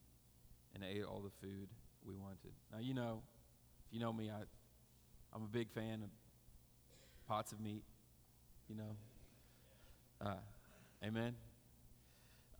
and 0.72 0.84
ate 0.84 1.02
all 1.02 1.20
the 1.20 1.46
food 1.46 1.68
we 2.08 2.16
wanted. 2.16 2.38
Now, 2.72 2.78
you 2.80 2.94
know, 2.94 3.22
if 3.86 3.92
you 3.92 4.00
know 4.00 4.12
me, 4.12 4.30
I, 4.30 4.40
I'm 5.34 5.42
a 5.42 5.48
big 5.48 5.70
fan 5.70 6.02
of 6.02 6.10
pots 7.28 7.52
of 7.52 7.60
meat, 7.60 7.84
you 8.68 8.76
know. 8.76 8.96
Uh, 10.20 11.06
amen. 11.06 11.34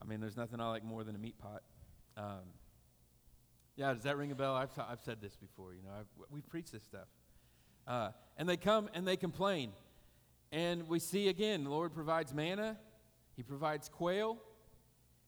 I 0.01 0.05
mean, 0.05 0.21
there's 0.21 0.37
nothing 0.37 0.61
I 0.61 0.69
like 0.69 0.85
more 0.85 1.03
than 1.03 1.17
a 1.17 1.19
meat 1.19 1.39
pot. 1.39 1.63
Um, 2.17 2.53
yeah, 3.77 3.95
does 3.95 4.03
that 4.03 4.17
ring 4.17 4.31
a 4.31 4.35
bell? 4.35 4.55
I've, 4.55 4.71
I've 4.79 5.01
said 5.01 5.21
this 5.21 5.35
before, 5.37 5.75
you 5.75 5.83
know, 5.83 5.91
I've, 5.99 6.07
we've 6.31 6.49
preached 6.49 6.73
this 6.73 6.83
stuff. 6.83 7.09
Uh, 7.87 8.11
and 8.37 8.49
they 8.49 8.57
come 8.57 8.91
and 8.93 9.09
they 9.09 9.17
complain. 9.17 9.73
And 10.53 10.89
we 10.89 10.99
see 10.99 11.29
again, 11.29 11.65
the 11.65 11.71
Lord 11.71 11.95
provides 11.95 12.35
manna, 12.35 12.77
He 13.37 13.43
provides 13.43 13.89
quail. 13.89 14.39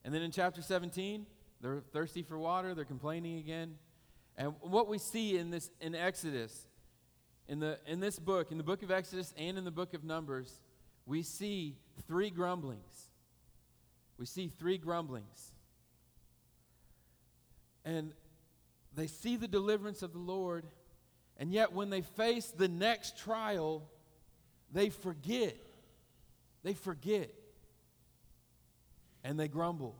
And 0.03 0.13
then 0.13 0.21
in 0.21 0.31
chapter 0.31 0.61
17, 0.61 1.25
they're 1.61 1.81
thirsty 1.91 2.23
for 2.23 2.37
water, 2.37 2.73
they're 2.73 2.85
complaining 2.85 3.39
again. 3.39 3.75
And 4.37 4.53
what 4.61 4.87
we 4.87 4.97
see 4.97 5.37
in 5.37 5.51
this 5.51 5.69
in 5.79 5.95
Exodus, 5.95 6.67
in 7.47 7.59
the 7.59 7.77
in 7.85 7.99
this 7.99 8.17
book, 8.17 8.51
in 8.51 8.57
the 8.57 8.63
book 8.63 8.83
of 8.83 8.91
Exodus 8.91 9.33
and 9.37 9.57
in 9.57 9.65
the 9.65 9.71
book 9.71 9.93
of 9.93 10.03
Numbers, 10.03 10.59
we 11.05 11.23
see 11.23 11.75
three 12.07 12.29
grumblings. 12.29 13.09
We 14.17 14.25
see 14.25 14.47
three 14.47 14.77
grumblings. 14.77 15.51
And 17.83 18.13
they 18.95 19.07
see 19.07 19.35
the 19.35 19.47
deliverance 19.47 20.03
of 20.03 20.13
the 20.13 20.19
Lord, 20.19 20.65
and 21.37 21.51
yet 21.51 21.73
when 21.73 21.89
they 21.89 22.01
face 22.01 22.47
the 22.47 22.67
next 22.67 23.17
trial, 23.17 23.83
they 24.71 24.89
forget. 24.89 25.55
They 26.63 26.73
forget. 26.73 27.33
And 29.23 29.39
they 29.39 29.47
grumble. 29.47 29.95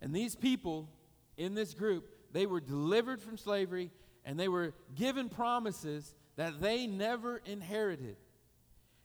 And 0.00 0.14
these 0.14 0.36
people 0.36 0.88
in 1.36 1.54
this 1.54 1.74
group, 1.74 2.08
they 2.32 2.46
were 2.46 2.60
delivered 2.60 3.20
from 3.20 3.36
slavery 3.36 3.90
and 4.24 4.38
they 4.38 4.48
were 4.48 4.74
given 4.94 5.28
promises 5.28 6.14
that 6.36 6.60
they 6.60 6.86
never 6.86 7.40
inherited. 7.46 8.16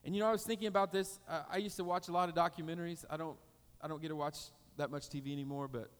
And 0.03 0.15
you 0.15 0.21
know, 0.21 0.27
I 0.27 0.31
was 0.31 0.43
thinking 0.43 0.67
about 0.67 0.91
this. 0.91 1.19
Uh, 1.29 1.43
I 1.49 1.57
used 1.57 1.77
to 1.77 1.83
watch 1.83 2.07
a 2.07 2.11
lot 2.11 2.27
of 2.27 2.35
documentaries. 2.35 3.05
I 3.09 3.17
don't, 3.17 3.37
I 3.81 3.87
don't 3.87 4.01
get 4.01 4.09
to 4.09 4.15
watch 4.15 4.37
that 4.77 4.89
much 4.89 5.09
TV 5.09 5.31
anymore, 5.31 5.67
but 5.67 5.91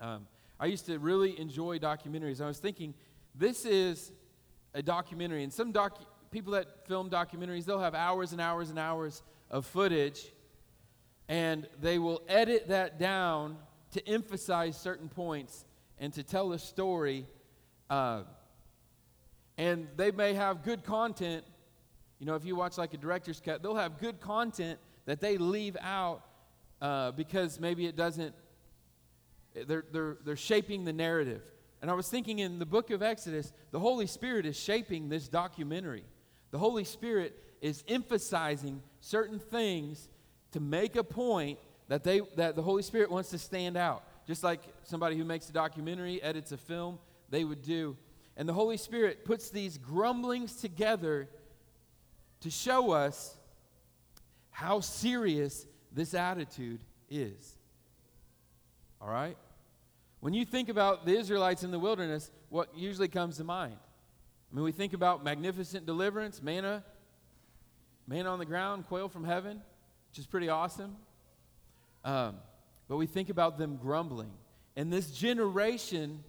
um, 0.00 0.26
I 0.58 0.66
used 0.66 0.86
to 0.86 0.98
really 0.98 1.38
enjoy 1.38 1.78
documentaries. 1.78 2.40
I 2.40 2.46
was 2.46 2.58
thinking, 2.58 2.94
this 3.34 3.64
is 3.64 4.10
a 4.74 4.82
documentary, 4.82 5.44
and 5.44 5.52
some 5.52 5.70
doc- 5.70 6.30
people 6.30 6.52
that 6.54 6.86
film 6.88 7.08
documentaries, 7.08 7.64
they'll 7.64 7.78
have 7.78 7.94
hours 7.94 8.32
and 8.32 8.40
hours 8.40 8.70
and 8.70 8.78
hours 8.78 9.22
of 9.50 9.64
footage, 9.64 10.32
and 11.28 11.68
they 11.80 11.98
will 11.98 12.22
edit 12.28 12.68
that 12.68 12.98
down 12.98 13.58
to 13.92 14.06
emphasize 14.08 14.76
certain 14.76 15.08
points 15.08 15.65
and 15.98 16.12
to 16.14 16.22
tell 16.22 16.52
a 16.52 16.58
story. 16.58 17.26
Uh, 17.88 18.22
and 19.58 19.88
they 19.96 20.10
may 20.10 20.34
have 20.34 20.62
good 20.62 20.84
content. 20.84 21.44
You 22.18 22.26
know, 22.26 22.34
if 22.34 22.44
you 22.44 22.56
watch 22.56 22.78
like 22.78 22.94
a 22.94 22.98
director's 22.98 23.40
cut, 23.40 23.62
they'll 23.62 23.76
have 23.76 23.98
good 23.98 24.20
content 24.20 24.78
that 25.06 25.20
they 25.20 25.38
leave 25.38 25.76
out 25.80 26.22
uh, 26.80 27.12
because 27.12 27.58
maybe 27.60 27.86
it 27.86 27.96
doesn't, 27.96 28.34
they're, 29.54 29.84
they're, 29.92 30.18
they're 30.24 30.36
shaping 30.36 30.84
the 30.84 30.92
narrative. 30.92 31.42
And 31.80 31.90
I 31.90 31.94
was 31.94 32.08
thinking 32.08 32.38
in 32.38 32.58
the 32.58 32.66
book 32.66 32.90
of 32.90 33.02
Exodus, 33.02 33.52
the 33.70 33.78
Holy 33.78 34.06
Spirit 34.06 34.46
is 34.46 34.58
shaping 34.58 35.08
this 35.08 35.28
documentary. 35.28 36.04
The 36.50 36.58
Holy 36.58 36.84
Spirit 36.84 37.38
is 37.60 37.84
emphasizing 37.88 38.82
certain 39.00 39.38
things 39.38 40.08
to 40.52 40.60
make 40.60 40.96
a 40.96 41.04
point 41.04 41.58
that, 41.88 42.02
they, 42.02 42.20
that 42.36 42.56
the 42.56 42.62
Holy 42.62 42.82
Spirit 42.82 43.10
wants 43.10 43.30
to 43.30 43.38
stand 43.38 43.76
out. 43.76 44.04
Just 44.26 44.42
like 44.42 44.62
somebody 44.86 45.16
who 45.16 45.24
makes 45.24 45.48
a 45.48 45.52
documentary, 45.52 46.22
edits 46.22 46.52
a 46.52 46.56
film, 46.56 46.98
they 47.28 47.44
would 47.44 47.62
do. 47.62 47.96
And 48.36 48.48
the 48.48 48.52
Holy 48.52 48.76
Spirit 48.76 49.24
puts 49.24 49.50
these 49.50 49.78
grumblings 49.78 50.56
together 50.56 51.28
to 52.40 52.50
show 52.50 52.92
us 52.92 53.36
how 54.50 54.80
serious 54.80 55.66
this 55.92 56.14
attitude 56.14 56.80
is. 57.10 57.56
All 59.00 59.08
right? 59.08 59.36
When 60.20 60.34
you 60.34 60.44
think 60.44 60.68
about 60.68 61.06
the 61.06 61.16
Israelites 61.16 61.62
in 61.62 61.70
the 61.70 61.78
wilderness, 61.78 62.30
what 62.48 62.76
usually 62.76 63.08
comes 63.08 63.36
to 63.38 63.44
mind? 63.44 63.76
I 64.50 64.54
mean, 64.54 64.64
we 64.64 64.72
think 64.72 64.92
about 64.92 65.24
magnificent 65.24 65.86
deliverance, 65.86 66.42
manna, 66.42 66.84
manna 68.06 68.30
on 68.30 68.38
the 68.38 68.46
ground, 68.46 68.86
quail 68.86 69.08
from 69.08 69.24
heaven, 69.24 69.60
which 70.10 70.18
is 70.18 70.26
pretty 70.26 70.48
awesome. 70.48 70.96
Um, 72.04 72.36
but 72.88 72.96
we 72.96 73.06
think 73.06 73.28
about 73.28 73.58
them 73.58 73.76
grumbling. 73.76 74.32
And 74.76 74.92
this 74.92 75.10
generation 75.10 76.22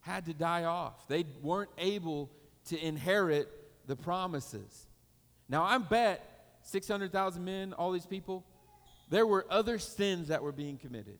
had 0.00 0.26
to 0.26 0.34
die 0.34 0.64
off. 0.64 1.08
They 1.08 1.24
weren't 1.42 1.70
able 1.78 2.30
to 2.66 2.78
inherit 2.78 3.48
the 3.86 3.96
promises. 3.96 4.86
Now, 5.48 5.62
I 5.64 5.78
bet 5.78 6.22
600,000 6.62 7.44
men, 7.44 7.72
all 7.72 7.92
these 7.92 8.06
people, 8.06 8.44
there 9.08 9.26
were 9.26 9.46
other 9.48 9.78
sins 9.78 10.28
that 10.28 10.42
were 10.42 10.52
being 10.52 10.78
committed. 10.78 11.18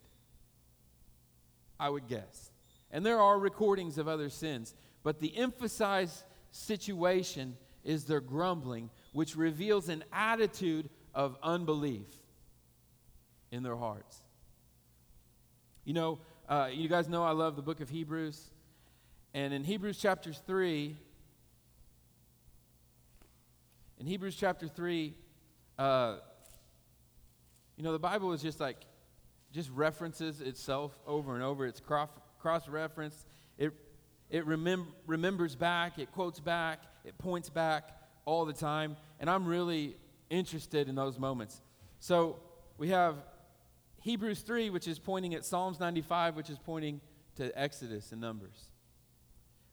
I 1.79 1.89
would 1.89 2.09
guess. 2.09 2.51
And 2.91 3.05
there 3.05 3.21
are 3.21 3.39
recordings 3.39 3.99
of 3.99 4.09
other 4.09 4.31
sins. 4.31 4.75
But 5.03 5.21
the 5.21 5.37
emphasized 5.37 6.25
situation 6.51 7.57
is 7.85 8.05
their 8.05 8.21
grumbling, 8.21 8.91
which 9.13 9.37
reveals 9.37 9.89
an 9.89 10.03
attitude 10.13 10.89
of 11.15 11.37
unbelief 11.43 12.07
in 13.51 13.63
their 13.63 13.77
hearts. 13.77 14.21
You 15.85 15.95
know, 15.95 16.19
uh, 16.49 16.69
you 16.73 16.89
guys 16.89 17.09
know 17.09 17.25
I 17.25 17.33
love 17.33 17.57
the 17.57 17.63
book 17.63 17.81
of 17.81 17.89
Hebrews. 17.89 18.51
And 19.35 19.53
in 19.53 19.65
Hebrews 19.65 19.99
chapter 20.01 20.33
3, 20.33 20.97
in 23.99 24.07
Hebrews 24.07 24.37
chapter 24.37 24.69
3, 24.69 25.15
uh, 25.79 26.17
you 27.77 27.83
know, 27.83 27.93
the 27.93 27.99
Bible 27.99 28.33
is 28.33 28.43
just 28.43 28.61
like, 28.61 28.77
just 29.53 29.71
references 29.71 30.41
itself 30.41 30.97
over 31.07 31.35
and 31.35 31.43
over. 31.43 31.67
It's 31.67 31.81
cross 31.81 32.69
referenced. 32.69 33.27
It, 33.59 33.73
it 34.31 34.47
remem- 34.47 34.87
remembers 35.07 35.57
back, 35.57 35.99
it 35.99 36.13
quotes 36.13 36.39
back, 36.39 36.81
it 37.05 37.19
points 37.19 37.51
back 37.51 37.91
all 38.25 38.45
the 38.45 38.53
time. 38.53 38.97
And 39.19 39.29
I'm 39.29 39.47
really 39.47 39.97
interested 40.31 40.89
in 40.89 40.95
those 40.95 41.19
moments. 41.19 41.61
So 41.99 42.39
we 42.79 42.91
have 42.91 43.17
Hebrews 44.07 44.43
3, 44.43 44.71
which 44.71 44.87
is 44.87 45.01
pointing 45.01 45.35
at 45.35 45.45
Psalms 45.45 45.81
95, 45.81 46.37
which 46.37 46.49
is 46.49 46.61
pointing 46.65 47.01
to 47.35 47.51
Exodus 47.61 48.13
and 48.13 48.21
Numbers. 48.21 48.69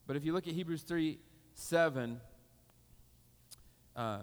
But 0.08 0.16
if 0.16 0.26
you 0.26 0.34
look 0.34 0.48
at 0.48 0.56
Hebrews 0.56 0.82
3 0.82 1.20
7, 1.54 2.20
um, 3.96 4.22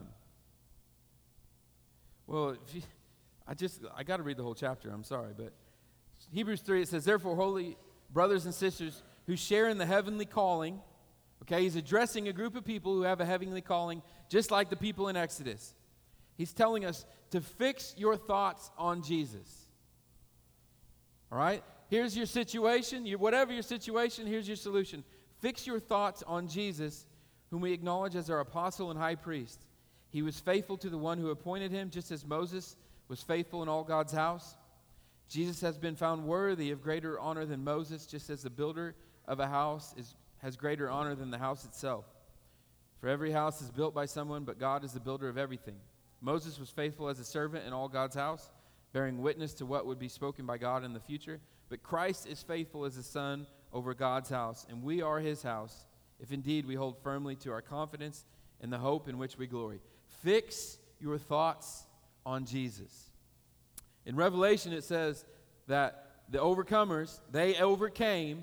well, 2.27 2.57
you, 2.75 2.83
I 3.47 3.55
just, 3.55 3.83
I 3.97 4.03
got 4.03 4.17
to 4.17 4.25
read 4.25 4.37
the 4.37 4.43
whole 4.43 4.57
chapter. 4.57 4.91
I'm 4.91 5.05
sorry. 5.05 5.31
But 5.37 5.53
Hebrews 6.33 6.63
3, 6.63 6.83
it 6.83 6.89
says, 6.89 7.05
Therefore, 7.05 7.37
holy 7.37 7.77
brothers 8.13 8.47
and 8.47 8.53
sisters 8.53 9.05
who 9.29 9.37
share 9.37 9.69
in 9.69 9.79
the 9.79 9.87
heavenly 9.87 10.27
calling, 10.27 10.81
okay, 11.43 11.63
he's 11.63 11.77
addressing 11.77 12.27
a 12.27 12.33
group 12.33 12.57
of 12.57 12.65
people 12.65 12.95
who 12.95 13.03
have 13.03 13.21
a 13.21 13.25
heavenly 13.25 13.61
calling, 13.61 14.03
just 14.29 14.51
like 14.51 14.71
the 14.71 14.77
people 14.77 15.07
in 15.07 15.17
Exodus. 15.17 15.73
He's 16.37 16.53
telling 16.53 16.85
us 16.85 17.07
to 17.31 17.41
fix 17.41 17.95
your 17.97 18.17
thoughts 18.17 18.73
on 18.77 19.05
Jesus. 19.05 19.60
All 21.31 21.39
right? 21.39 21.63
Here's 21.89 22.17
your 22.17 22.27
situation. 22.27 23.07
You, 23.07 23.19
whatever 23.19 23.53
your 23.53 23.63
situation, 23.63 24.27
here's 24.27 24.47
your 24.47 24.57
solution. 24.57 25.05
Fix 25.41 25.67
your 25.67 25.81
thoughts 25.81 26.23
on 26.27 26.49
Jesus, 26.49 27.07
whom 27.51 27.61
we 27.61 27.73
acknowledge 27.73 28.15
as 28.15 28.31
our 28.31 28.41
apostle 28.41 28.91
and 28.91 28.99
high 28.99 29.15
priest. 29.15 29.67
He 30.11 30.23
was 30.23 30.39
faithful 30.39 30.77
to 30.79 30.91
the 30.91 30.99
one 30.99 31.19
who 31.19 31.31
appointed 31.31 31.71
him, 31.71 31.91
just 31.91 32.11
as 32.11 32.25
Moses 32.25 32.77
was 33.09 33.23
faithful 33.23 33.63
in 33.63 33.69
all 33.69 33.85
God's 33.85 34.13
house. 34.13 34.57
Jesus 35.29 35.61
has 35.61 35.79
been 35.79 35.95
found 35.97 36.27
worthy 36.27 36.73
of 36.73 36.83
greater 36.83 37.19
honor 37.19 37.47
than 37.47 37.63
Moses, 37.63 38.07
just 38.07 38.31
as 38.31 38.43
the 38.43 38.51
builder 38.51 38.95
of 39.27 39.39
a 39.39 39.47
house 39.47 39.95
is, 39.97 40.17
has 40.39 40.57
greater 40.57 40.91
honor 40.91 41.15
than 41.15 41.31
the 41.31 41.39
house 41.39 41.65
itself. 41.65 42.05
For 43.01 43.09
every 43.09 43.31
house 43.31 43.63
is 43.63 43.71
built 43.71 43.95
by 43.95 44.07
someone, 44.07 44.45
but 44.45 44.59
God 44.59 44.85
is 44.85 44.93
the 44.93 45.01
builder 45.01 45.29
of 45.29 45.39
everything. 45.39 45.77
Moses 46.21 46.59
was 46.59 46.69
faithful 46.69 47.09
as 47.09 47.19
a 47.19 47.25
servant 47.25 47.67
in 47.67 47.73
all 47.73 47.89
God's 47.89 48.17
house, 48.17 48.51
bearing 48.93 49.23
witness 49.23 49.55
to 49.55 49.67
what 49.67 49.87
would 49.87 49.99
be 49.99 50.09
spoken 50.09 50.47
by 50.47 50.59
God 50.59 50.85
in 50.85 50.93
the 50.93 51.01
future. 51.01 51.41
But 51.69 51.83
Christ 51.83 52.27
is 52.27 52.43
faithful 52.43 52.85
as 52.85 52.97
a 52.97 53.03
son 53.03 53.47
over 53.73 53.95
God's 53.95 54.31
house, 54.31 54.67
and 54.69 54.83
we 54.83 55.03
are 55.03 55.21
his 55.21 55.43
house, 55.43 55.87
if 56.19 56.33
indeed 56.33 56.67
we 56.67 56.75
hold 56.75 57.01
firmly 57.03 57.37
to 57.37 57.53
our 57.53 57.63
confidence 57.63 58.25
in 58.61 58.71
the 58.71 58.79
hope 58.79 59.09
in 59.09 59.19
which 59.19 59.39
we 59.39 59.47
glory. 59.47 59.81
Fix 60.23 60.79
your 60.99 61.19
thoughts 61.19 61.87
on 62.27 62.45
Jesus. 62.45 63.11
In 64.05 64.17
Revelation, 64.17 64.73
it 64.73 64.85
says 64.85 65.25
that 65.69 66.07
the 66.29 66.39
overcomers, 66.39 67.21
they 67.31 67.57
overcame. 67.57 68.39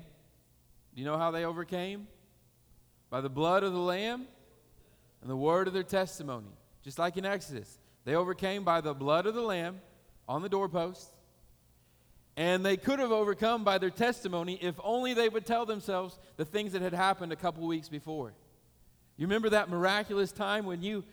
Do 0.94 1.00
you 1.00 1.04
know 1.04 1.18
how 1.18 1.30
they 1.30 1.44
overcame? 1.44 2.06
By 3.10 3.20
the 3.20 3.28
blood 3.28 3.62
of 3.62 3.72
the 3.72 3.78
Lamb 3.78 4.26
and 5.20 5.30
the 5.30 5.36
word 5.36 5.68
of 5.68 5.74
their 5.74 5.82
testimony. 5.82 6.50
Just 6.82 6.98
like 6.98 7.16
in 7.16 7.26
Exodus, 7.26 7.78
they 8.04 8.14
overcame 8.14 8.64
by 8.64 8.80
the 8.80 8.94
blood 8.94 9.26
of 9.26 9.34
the 9.34 9.42
Lamb 9.42 9.80
on 10.28 10.42
the 10.42 10.48
doorpost. 10.48 11.10
And 12.36 12.64
they 12.64 12.76
could 12.76 13.00
have 13.00 13.10
overcome 13.10 13.64
by 13.64 13.78
their 13.78 13.90
testimony 13.90 14.58
if 14.62 14.76
only 14.84 15.14
they 15.14 15.28
would 15.28 15.44
tell 15.44 15.66
themselves 15.66 16.18
the 16.36 16.44
things 16.44 16.72
that 16.72 16.82
had 16.82 16.94
happened 16.94 17.32
a 17.32 17.36
couple 17.36 17.66
weeks 17.66 17.88
before. 17.88 18.32
You 19.16 19.26
remember 19.26 19.48
that 19.50 19.68
miraculous 19.68 20.30
time 20.30 20.64
when 20.64 20.82
you 20.82 21.04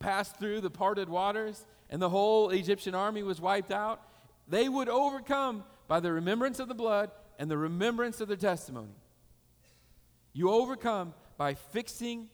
passed 0.00 0.36
through 0.36 0.62
the 0.62 0.70
parted 0.70 1.08
waters 1.08 1.64
and 1.90 2.02
the 2.02 2.08
whole 2.08 2.50
Egyptian 2.50 2.94
army 2.94 3.22
was 3.22 3.40
wiped 3.40 3.70
out? 3.70 4.00
They 4.48 4.68
would 4.68 4.88
overcome 4.88 5.62
by 5.86 6.00
the 6.00 6.12
remembrance 6.12 6.58
of 6.58 6.66
the 6.66 6.74
blood 6.74 7.10
and 7.38 7.48
the 7.48 7.56
remembrance 7.56 8.20
of 8.20 8.26
their 8.26 8.36
testimony. 8.36 8.96
You 10.32 10.50
overcome 10.50 11.14
by 11.36 11.54
fixing 11.54 12.28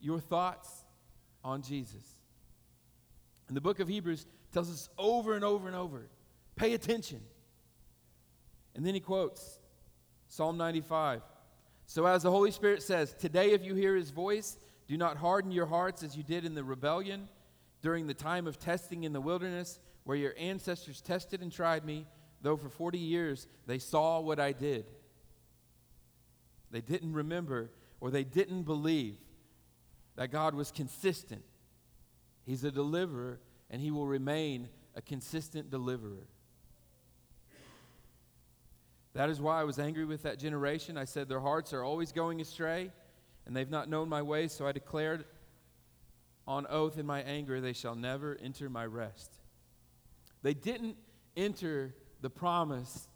your 0.00 0.20
thoughts 0.20 0.84
on 1.42 1.62
Jesus. 1.62 2.04
In 3.48 3.54
the 3.56 3.60
book 3.60 3.80
of 3.80 3.88
Hebrews 3.88 4.26
tells 4.52 4.70
us 4.70 4.88
over 4.98 5.34
and 5.34 5.44
over 5.44 5.66
and 5.66 5.76
over 5.76 6.08
pay 6.56 6.74
attention. 6.74 7.20
And 8.74 8.84
then 8.84 8.94
he 8.94 9.00
quotes 9.00 9.58
Psalm 10.28 10.56
95. 10.56 11.22
So, 11.86 12.06
as 12.06 12.22
the 12.22 12.30
Holy 12.30 12.50
Spirit 12.50 12.82
says, 12.82 13.14
today 13.18 13.50
if 13.52 13.64
you 13.64 13.74
hear 13.74 13.96
his 13.96 14.10
voice, 14.10 14.58
do 14.86 14.96
not 14.96 15.16
harden 15.16 15.50
your 15.50 15.66
hearts 15.66 16.02
as 16.02 16.16
you 16.16 16.22
did 16.22 16.44
in 16.44 16.54
the 16.54 16.62
rebellion 16.62 17.28
during 17.82 18.06
the 18.06 18.14
time 18.14 18.46
of 18.46 18.58
testing 18.58 19.04
in 19.04 19.12
the 19.12 19.20
wilderness, 19.20 19.80
where 20.04 20.16
your 20.16 20.34
ancestors 20.38 21.00
tested 21.00 21.40
and 21.40 21.50
tried 21.50 21.84
me, 21.84 22.06
though 22.42 22.56
for 22.56 22.68
40 22.68 22.98
years 22.98 23.48
they 23.66 23.78
saw 23.78 24.20
what 24.20 24.38
I 24.38 24.52
did. 24.52 24.84
They 26.70 26.80
didn't 26.80 27.14
remember 27.14 27.70
or 28.00 28.10
they 28.10 28.24
didn't 28.24 28.62
believe 28.62 29.16
that 30.16 30.30
God 30.30 30.54
was 30.54 30.70
consistent 30.70 31.42
He's 32.50 32.64
a 32.64 32.70
deliverer, 32.70 33.38
and 33.70 33.80
he 33.80 33.90
will 33.90 34.06
remain 34.06 34.68
a 34.94 35.02
consistent 35.02 35.70
deliverer. 35.70 36.26
That 39.14 39.30
is 39.30 39.40
why 39.40 39.60
I 39.60 39.64
was 39.64 39.78
angry 39.78 40.04
with 40.04 40.22
that 40.22 40.38
generation. 40.38 40.96
I 40.96 41.04
said, 41.04 41.28
Their 41.28 41.40
hearts 41.40 41.72
are 41.72 41.82
always 41.82 42.12
going 42.12 42.40
astray, 42.40 42.90
and 43.46 43.56
they've 43.56 43.70
not 43.70 43.88
known 43.88 44.08
my 44.08 44.22
ways, 44.22 44.52
so 44.52 44.66
I 44.66 44.72
declared 44.72 45.24
on 46.46 46.66
oath 46.68 46.98
in 46.98 47.06
my 47.06 47.22
anger, 47.22 47.60
they 47.60 47.72
shall 47.72 47.94
never 47.94 48.36
enter 48.42 48.68
my 48.68 48.84
rest. 48.84 49.32
They 50.42 50.54
didn't 50.54 50.96
enter 51.36 51.94
the 52.22 52.30
promise 52.30 53.08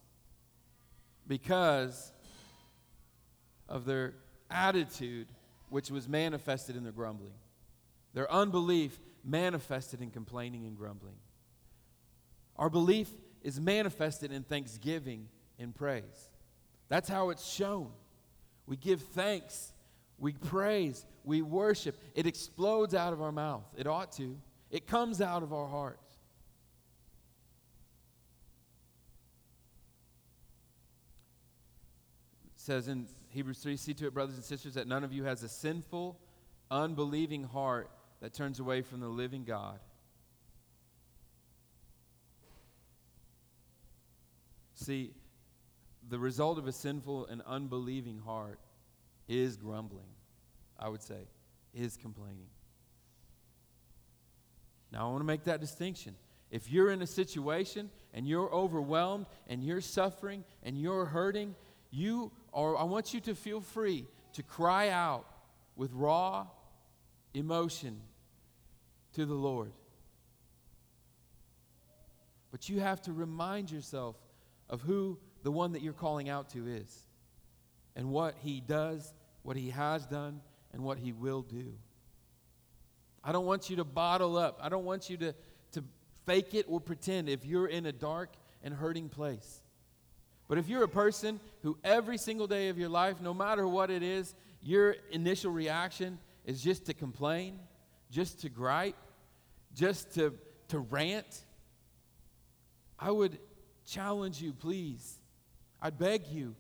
because 1.27 2.13
of 3.69 3.87
their 3.87 4.15
attitude, 4.51 5.29
which 5.69 5.91
was 5.91 6.09
manifested 6.09 6.77
in 6.77 6.85
their 6.85 6.93
grumbling. 6.93 7.35
Their 8.15 8.31
unbelief 8.33 8.99
manifested 9.25 10.01
in 10.01 10.11
complaining 10.11 10.65
and 10.65 10.77
grumbling. 10.77 11.17
Our 12.57 12.71
belief 12.71 13.11
is 13.43 13.61
manifested 13.61 14.33
in 14.33 14.45
thanksgiving 14.45 15.29
and 15.59 15.75
praise. 15.75 16.31
That's 16.89 17.09
how 17.09 17.31
it's 17.31 17.45
shown. 17.45 17.91
We 18.67 18.77
give 18.77 19.03
thanks, 19.03 19.73
we 20.19 20.33
praise, 20.33 21.05
we 21.25 21.43
worship. 21.43 21.99
It 22.15 22.27
explodes 22.27 22.95
out 22.95 23.13
of 23.13 23.21
our 23.21 23.33
mouth. 23.33 23.65
It 23.77 23.87
ought 23.87 24.13
to, 24.13 24.39
it 24.71 24.87
comes 24.87 25.21
out 25.21 25.43
of 25.43 25.53
our 25.53 25.67
hearts. 25.67 26.01
It 32.55 32.61
says 32.61 32.89
in 32.89 33.09
Hebrews 33.29 33.59
3 33.59 33.77
See 33.77 33.93
to 33.95 34.07
it, 34.07 34.15
brothers 34.15 34.37
and 34.37 34.45
sisters, 34.45 34.75
that 34.75 34.87
none 34.87 35.03
of 35.03 35.13
you 35.13 35.25
has 35.25 35.43
a 35.43 35.49
sinful, 35.49 36.19
unbelieving 36.71 37.45
heart 37.45 37.91
that 38.25 38.33
turns 38.33 38.59
away 38.59 38.81
from 38.81 39.01
the 39.01 39.07
living 39.07 39.45
God. 39.45 39.79
See, 44.73 45.13
the 46.09 46.19
result 46.19 46.57
of 46.57 46.67
a 46.67 46.73
sinful 46.73 47.27
and 47.27 47.43
unbelieving 47.43 48.19
heart 48.19 48.59
is 49.29 49.59
grumbling, 49.59 50.09
I 50.79 50.89
would 50.89 51.03
say, 51.03 51.29
is 51.75 51.99
complaining. 51.99 52.47
Now, 54.91 55.07
I 55.07 55.11
want 55.11 55.21
to 55.21 55.27
make 55.27 55.45
that 55.45 55.61
distinction. 55.61 56.15
If 56.51 56.73
you're 56.73 56.91
in 56.91 57.03
a 57.03 57.07
situation 57.07 57.91
and 58.15 58.27
you're 58.27 58.51
overwhelmed 58.51 59.27
and 59.49 59.63
you're 59.63 59.83
suffering 59.83 60.45
and 60.63 60.79
you're 60.79 61.05
hurting, 61.05 61.57
you 61.91 62.33
are, 62.55 62.75
I 62.75 62.85
want 62.85 63.13
you 63.13 63.21
to 63.21 63.35
feel 63.35 63.61
free 63.61 64.07
to 64.33 64.43
cry 64.43 64.89
out 64.89 65.27
with 65.77 65.93
raw 65.93 66.47
emotion 67.35 68.01
to 69.15 69.27
the 69.27 69.35
Lord. 69.35 69.73
But 72.51 72.69
you 72.69 72.81
have 72.81 73.03
to 73.03 73.13
remind 73.13 73.71
yourself 73.71 74.17
of 74.71 74.81
who 74.81 75.19
the 75.43 75.51
one 75.51 75.73
that 75.73 75.83
you're 75.83 75.93
calling 75.93 76.29
out 76.29 76.51
to 76.51 76.67
is 76.67 77.07
and 77.97 78.11
what 78.11 78.37
he 78.43 78.61
does, 78.61 79.13
what 79.43 79.57
he 79.57 79.71
has 79.71 80.07
done, 80.07 80.41
and 80.73 80.83
what 80.83 80.99
he 80.99 81.13
will 81.13 81.43
do. 81.43 81.73
I 83.23 83.33
don't 83.33 83.47
want 83.47 83.71
you 83.71 83.77
to 83.77 83.85
bottle 83.85 84.37
up. 84.37 84.59
I 84.63 84.69
don't 84.69 84.85
want 84.85 85.09
you 85.09 85.17
to, 85.19 85.35
to 85.73 85.85
fake 86.27 86.55
it 86.55 86.67
or 86.69 86.81
pretend 86.81 87.29
if 87.29 87.45
you're 87.45 87.67
in 87.67 87.87
a 87.87 87.93
dark 87.93 88.35
and 88.63 88.75
hurting 88.75 89.09
place. 89.09 89.63
But 90.47 90.59
if 90.59 90.69
you're 90.69 90.85
a 90.85 90.89
person 90.89 91.41
who 91.63 91.79
every 91.83 92.19
single 92.19 92.47
day 92.47 92.69
of 92.69 92.79
your 92.79 92.89
life, 92.89 93.21
no 93.21 93.33
matter 93.33 93.67
what 93.67 93.91
it 93.91 94.03
is, 94.03 94.35
your 94.61 94.97
initial 95.11 95.51
reaction 95.51 96.19
is 96.45 96.63
just 96.63 96.87
to 96.87 96.95
complain, 96.95 97.59
just 98.15 98.43
to 98.43 98.49
gripe, 98.49 98.95
just 99.75 100.15
to, 100.15 100.33
to 100.69 100.79
rant, 100.79 101.45
I 102.97 103.11
would 103.11 103.37
challenge 103.85 104.41
you, 104.41 104.53
please. 104.53 105.19
I 105.83 105.91
beg 105.91 106.29
you 106.29 106.55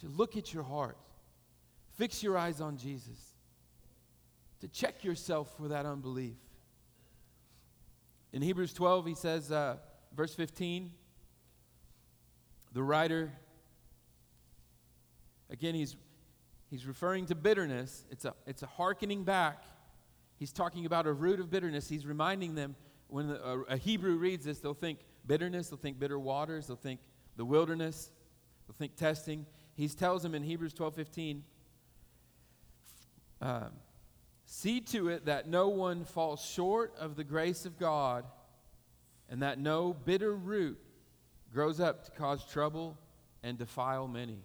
to 0.00 0.06
look 0.06 0.36
at 0.36 0.54
your 0.54 0.62
heart, 0.62 0.96
fix 1.98 2.22
your 2.22 2.38
eyes 2.38 2.60
on 2.60 2.76
Jesus, 2.76 3.34
to 4.60 4.68
check 4.68 5.02
yourself 5.02 5.52
for 5.56 5.68
that 5.68 5.86
unbelief. 5.86 6.36
In 8.32 8.40
Hebrews 8.40 8.72
12, 8.72 9.06
he 9.06 9.14
says, 9.16 9.50
uh, 9.50 9.78
verse 10.14 10.36
15, 10.36 10.92
the 12.74 12.82
writer, 12.82 13.32
again, 15.50 15.74
he's, 15.74 15.96
he's 16.70 16.86
referring 16.86 17.26
to 17.26 17.34
bitterness. 17.34 18.04
It's 18.08 18.24
a, 18.24 18.34
it's 18.46 18.62
a 18.62 18.66
hearkening 18.68 19.24
back 19.24 19.64
He's 20.42 20.50
talking 20.50 20.86
about 20.86 21.06
a 21.06 21.12
root 21.12 21.38
of 21.38 21.50
bitterness. 21.50 21.88
He's 21.88 22.04
reminding 22.04 22.56
them 22.56 22.74
when 23.06 23.30
a, 23.30 23.60
a 23.68 23.76
Hebrew 23.76 24.16
reads 24.16 24.44
this, 24.44 24.58
they'll 24.58 24.74
think 24.74 24.98
bitterness, 25.24 25.68
they'll 25.68 25.78
think 25.78 26.00
bitter 26.00 26.18
waters, 26.18 26.66
they'll 26.66 26.74
think 26.74 26.98
the 27.36 27.44
wilderness, 27.44 28.10
they'll 28.66 28.74
think 28.74 28.96
testing. 28.96 29.46
He 29.76 29.86
tells 29.86 30.20
them 30.20 30.34
in 30.34 30.42
Hebrews 30.42 30.72
12 30.72 30.96
15, 30.96 31.44
um, 33.40 33.70
see 34.44 34.80
to 34.80 35.10
it 35.10 35.26
that 35.26 35.46
no 35.46 35.68
one 35.68 36.04
falls 36.04 36.44
short 36.44 36.92
of 36.98 37.14
the 37.14 37.22
grace 37.22 37.64
of 37.64 37.78
God 37.78 38.24
and 39.30 39.42
that 39.42 39.60
no 39.60 39.92
bitter 39.92 40.34
root 40.34 40.76
grows 41.54 41.78
up 41.78 42.04
to 42.06 42.10
cause 42.10 42.44
trouble 42.44 42.98
and 43.44 43.58
defile 43.58 44.08
many. 44.08 44.40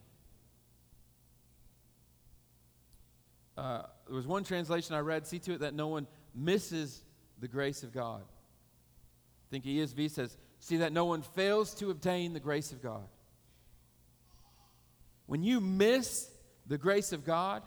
Uh, 3.57 3.81
there 4.07 4.15
was 4.15 4.27
one 4.27 4.43
translation 4.43 4.95
I 4.95 4.99
read 4.99 5.27
see 5.27 5.39
to 5.39 5.53
it 5.53 5.59
that 5.59 5.73
no 5.73 5.87
one 5.87 6.07
misses 6.33 7.03
the 7.39 7.47
grace 7.47 7.83
of 7.83 7.93
God. 7.93 8.21
I 8.21 9.47
think 9.51 9.65
ESV 9.65 10.11
says, 10.11 10.37
see 10.59 10.77
that 10.77 10.91
no 10.91 11.05
one 11.05 11.21
fails 11.21 11.73
to 11.75 11.89
obtain 11.89 12.33
the 12.33 12.39
grace 12.39 12.71
of 12.71 12.81
God. 12.81 13.07
When 15.25 15.43
you 15.43 15.61
miss 15.61 16.29
the 16.65 16.77
grace 16.77 17.11
of 17.13 17.25
God, 17.25 17.63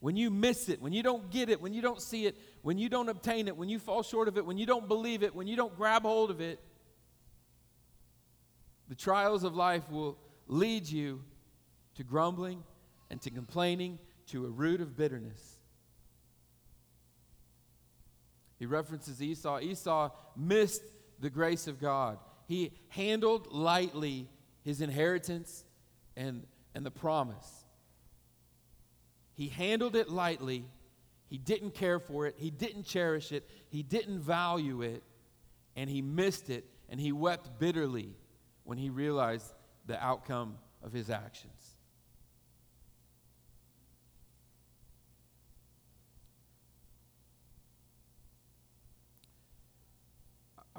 when 0.00 0.16
you 0.16 0.30
miss 0.30 0.68
it, 0.68 0.80
when 0.80 0.92
you 0.92 1.02
don't 1.02 1.30
get 1.30 1.50
it, 1.50 1.60
when 1.60 1.74
you 1.74 1.82
don't 1.82 2.00
see 2.00 2.26
it, 2.26 2.36
when 2.62 2.78
you 2.78 2.88
don't 2.88 3.08
obtain 3.08 3.48
it, 3.48 3.56
when 3.56 3.68
you 3.68 3.78
fall 3.78 4.02
short 4.02 4.28
of 4.28 4.38
it, 4.38 4.46
when 4.46 4.56
you 4.58 4.66
don't 4.66 4.88
believe 4.88 5.22
it, 5.22 5.34
when 5.34 5.46
you 5.46 5.56
don't 5.56 5.76
grab 5.76 6.02
hold 6.02 6.30
of 6.30 6.40
it, 6.40 6.58
the 8.88 8.94
trials 8.94 9.44
of 9.44 9.54
life 9.54 9.88
will 9.90 10.18
lead 10.48 10.88
you 10.88 11.22
to 11.94 12.02
grumbling 12.02 12.62
and 13.10 13.20
to 13.22 13.30
complaining, 13.30 13.98
to 14.30 14.46
a 14.46 14.48
root 14.48 14.80
of 14.80 14.96
bitterness. 14.96 15.58
He 18.58 18.66
references 18.66 19.22
Esau. 19.22 19.60
Esau 19.60 20.10
missed 20.36 20.82
the 21.18 21.30
grace 21.30 21.66
of 21.66 21.80
God. 21.80 22.18
He 22.46 22.72
handled 22.88 23.52
lightly 23.52 24.28
his 24.62 24.80
inheritance 24.80 25.64
and, 26.16 26.46
and 26.74 26.84
the 26.84 26.90
promise. 26.90 27.64
He 29.34 29.48
handled 29.48 29.96
it 29.96 30.10
lightly. 30.10 30.66
He 31.26 31.38
didn't 31.38 31.74
care 31.74 31.98
for 31.98 32.26
it. 32.26 32.34
He 32.36 32.50
didn't 32.50 32.84
cherish 32.84 33.32
it. 33.32 33.48
He 33.70 33.82
didn't 33.82 34.20
value 34.20 34.82
it. 34.82 35.02
And 35.76 35.88
he 35.88 36.02
missed 36.02 36.50
it. 36.50 36.64
And 36.88 37.00
he 37.00 37.12
wept 37.12 37.58
bitterly 37.58 38.14
when 38.64 38.76
he 38.76 38.90
realized 38.90 39.50
the 39.86 40.02
outcome 40.04 40.58
of 40.82 40.92
his 40.92 41.08
actions. 41.08 41.59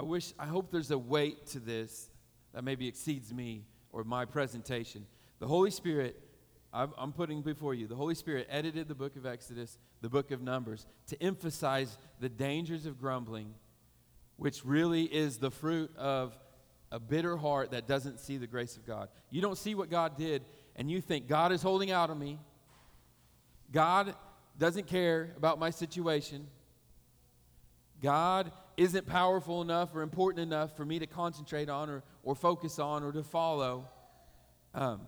I 0.02 0.04
wish, 0.04 0.34
I 0.40 0.48
hope 0.48 0.72
there's 0.72 0.90
a 0.90 0.98
weight 0.98 1.46
to 1.50 1.60
this 1.60 2.10
that 2.56 2.64
maybe 2.64 2.88
exceeds 2.88 3.32
me 3.32 3.66
or 3.92 4.04
my 4.04 4.26
presentation. 4.26 5.06
The 5.38 5.46
Holy 5.46 5.70
Spirit, 5.70 6.20
I'm, 6.74 6.92
I'm, 6.98 7.14
putting 7.14 7.44
before 7.44 7.76
you, 7.76 7.86
the 7.86 7.96
Holy 7.96 8.16
Spirit 8.16 8.48
edited 8.50 8.88
the 8.88 8.96
book 8.96 9.16
of 9.16 9.28
Exodus, 9.28 9.78
the 10.02 10.10
book 10.10 10.32
of 10.32 10.42
Numbers, 10.42 10.88
to 11.06 11.22
emphasize 11.22 12.00
the 12.20 12.30
dangers 12.30 12.88
of 12.88 13.00
grumbling, 13.00 13.54
which 14.38 14.66
really 14.66 15.04
is 15.04 15.38
the 15.38 15.52
fruit 15.52 15.96
of 15.96 16.36
a 16.92 17.00
bitter 17.00 17.38
heart 17.38 17.70
that 17.70 17.88
doesn't 17.88 18.20
see 18.20 18.38
the 18.38 18.48
grace 18.48 18.78
of 18.78 18.88
God. 18.88 19.08
You 19.30 19.44
don't 19.44 19.58
see 19.58 19.76
what 19.76 19.92
God 19.92 20.18
did, 20.18 20.44
and 20.76 20.90
you 20.90 21.00
think, 21.00 21.28
God 21.28 21.52
is 21.52 21.62
holding 21.62 21.92
out 21.92 22.10
on 22.10 22.18
me. 22.18 22.40
God 23.72 24.16
doesn't 24.58 24.88
care 24.88 25.36
about 25.38 25.60
my 25.60 25.70
situation. 25.70 26.48
God 28.02 28.52
isn't 28.82 29.06
powerful 29.06 29.62
enough 29.62 29.96
or 29.96 30.02
important 30.02 30.42
enough 30.42 30.76
for 30.76 30.84
me 30.84 30.98
to 30.98 31.06
concentrate 31.06 31.70
on 31.70 31.88
or, 31.88 32.04
or 32.24 32.34
focus 32.34 32.80
on 32.80 33.04
or 33.04 33.12
to 33.12 33.22
follow, 33.22 33.88
um, 34.74 35.02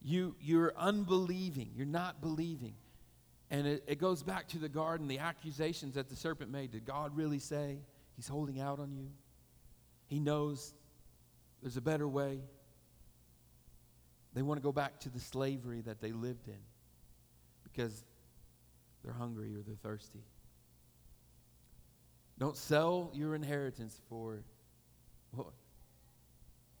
you, 0.00 0.36
you're 0.40 0.72
unbelieving. 0.76 1.70
You're 1.74 1.86
not 1.86 2.20
believing. 2.20 2.74
And 3.50 3.66
it, 3.66 3.82
it 3.88 3.98
goes 3.98 4.22
back 4.22 4.46
to 4.48 4.58
the 4.58 4.68
garden, 4.68 5.08
the 5.08 5.18
accusations 5.18 5.94
that 5.94 6.08
the 6.08 6.14
serpent 6.14 6.52
made. 6.52 6.70
Did 6.70 6.84
God 6.84 7.16
really 7.16 7.40
say 7.40 7.78
he's 8.14 8.28
holding 8.28 8.60
out 8.60 8.78
on 8.78 8.92
you? 8.92 9.08
He 10.06 10.20
knows 10.20 10.72
there's 11.62 11.76
a 11.76 11.82
better 11.82 12.06
way. 12.06 12.38
They 14.34 14.42
want 14.42 14.60
to 14.60 14.62
go 14.62 14.72
back 14.72 15.00
to 15.00 15.08
the 15.08 15.18
slavery 15.18 15.80
that 15.80 16.00
they 16.00 16.12
lived 16.12 16.46
in 16.46 16.60
because 17.64 18.04
they're 19.02 19.14
hungry 19.14 19.52
or 19.56 19.62
they're 19.66 19.74
thirsty. 19.82 20.22
Don't 22.38 22.56
sell 22.56 23.10
your 23.14 23.34
inheritance 23.34 24.00
for 24.08 24.44
what? 25.32 25.48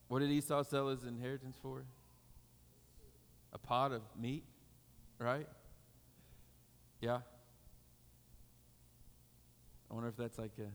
What 0.06 0.20
did 0.20 0.30
Esau 0.30 0.62
sell 0.62 0.88
his 0.88 1.04
inheritance 1.04 1.56
for? 1.60 1.84
A 3.52 3.58
pot 3.58 3.92
of 3.92 4.02
meat, 4.18 4.44
right? 5.18 5.46
Yeah. 7.00 7.18
I 9.90 9.94
wonder 9.94 10.08
if 10.08 10.16
that's 10.16 10.38
like 10.38 10.52
a 10.58 10.70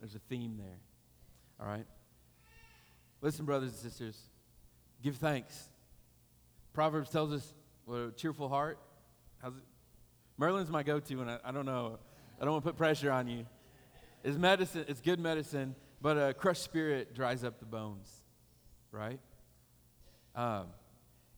there's 0.00 0.14
a 0.14 0.18
theme 0.18 0.56
there. 0.58 0.78
All 1.60 1.66
right. 1.66 1.86
Listen, 3.20 3.44
brothers 3.44 3.70
and 3.70 3.78
sisters, 3.78 4.18
give 5.02 5.16
thanks. 5.16 5.68
Proverbs 6.72 7.10
tells 7.10 7.32
us 7.32 7.52
what 7.84 7.96
a 7.96 8.12
cheerful 8.12 8.48
heart. 8.48 8.78
How's 9.42 9.56
it? 9.56 9.62
Merlin's 10.38 10.70
my 10.70 10.82
go-to, 10.82 11.20
and 11.20 11.30
I, 11.30 11.38
I 11.44 11.52
don't 11.52 11.66
know. 11.66 11.98
I 12.40 12.44
don't 12.44 12.52
want 12.52 12.64
to 12.64 12.70
put 12.70 12.78
pressure 12.78 13.10
on 13.10 13.28
you. 13.28 13.46
It's 14.24 14.36
medicine, 14.36 14.84
it's 14.88 15.00
good 15.00 15.20
medicine, 15.20 15.74
but 16.00 16.16
a 16.16 16.32
crushed 16.32 16.62
spirit 16.62 17.14
dries 17.14 17.44
up 17.44 17.58
the 17.60 17.66
bones, 17.66 18.08
right? 18.90 19.20
Um, 20.34 20.68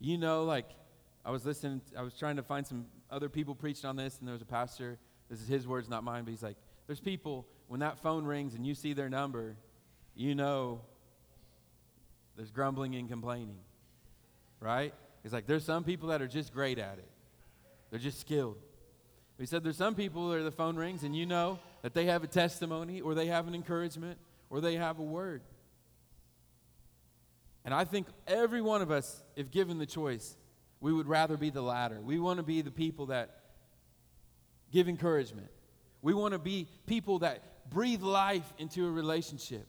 you 0.01 0.17
know, 0.17 0.45
like, 0.45 0.67
I 1.25 1.31
was 1.31 1.45
listening, 1.45 1.81
I 1.97 2.03
was 2.03 2.15
trying 2.15 2.37
to 2.37 2.43
find 2.43 2.67
some 2.67 2.87
other 3.11 3.29
people 3.29 3.55
preached 3.55 3.85
on 3.85 3.97
this, 3.97 4.19
and 4.19 4.29
there 4.29 4.33
was 4.33 4.43
a 4.43 4.47
pastor, 4.47 4.99
this 5.29 5.41
is 5.41 5.49
his 5.49 5.67
words, 5.67 5.89
not 5.89 6.05
mine, 6.05 6.25
but 6.25 6.31
he's 6.31 6.43
like, 6.43 6.57
there's 6.87 7.01
people, 7.01 7.47
when 7.67 7.81
that 7.81 7.99
phone 7.99 8.25
rings 8.25 8.55
and 8.55 8.67
you 8.67 8.75
see 8.75 8.93
their 8.93 9.09
number, 9.09 9.57
you 10.15 10.35
know 10.35 10.83
there's 12.37 12.51
grumbling 12.51 12.95
and 12.95 13.09
complaining, 13.09 13.61
right? 14.61 14.95
He's 15.23 15.33
like, 15.33 15.47
there's 15.47 15.65
some 15.65 15.85
people 15.85 16.09
that 16.11 16.23
are 16.23 16.29
just 16.29 16.53
great 16.53 16.79
at 16.79 16.99
it, 16.99 17.11
they're 17.91 17.99
just 17.99 18.21
skilled. 18.21 18.59
He 19.39 19.47
said 19.47 19.65
there's 19.65 19.77
some 19.77 19.95
people 19.95 20.29
where 20.29 20.43
the 20.43 20.51
phone 20.51 20.77
rings 20.77 21.03
and 21.03 21.17
you 21.17 21.27
know 21.27 21.59
that 21.83 21.95
they 21.95 22.07
have 22.07 22.23
a 22.23 22.27
testimony 22.27 23.01
or 23.01 23.15
they 23.15 23.27
have 23.27 23.49
an 23.49 23.55
encouragement 23.55 24.19
or 24.51 24.61
they 24.61 24.77
have 24.77 24.99
a 24.99 25.03
word. 25.03 25.43
And 27.65 27.73
I 27.73 27.85
think 27.85 28.07
every 28.27 28.61
one 28.61 28.83
of 28.83 28.91
us, 28.91 29.23
if 29.37 29.51
given 29.51 29.79
the 29.79 29.87
choice, 29.87 30.37
we 30.81 30.93
would 30.93 31.07
rather 31.07 31.37
be 31.37 31.51
the 31.51 31.63
latter. 31.63 32.01
We 32.01 32.19
want 32.19 32.39
to 32.39 32.43
be 32.43 32.61
the 32.61 32.71
people 32.71 33.07
that 33.07 33.41
give 34.73 34.89
encouragement. 34.89 35.49
We 36.03 36.15
want 36.15 36.33
to 36.33 36.39
be 36.39 36.69
people 36.87 37.21
that 37.21 37.71
breathe 37.71 38.03
life 38.03 38.53
into 38.59 38.87
a 38.87 38.91
relationship. 38.91 39.67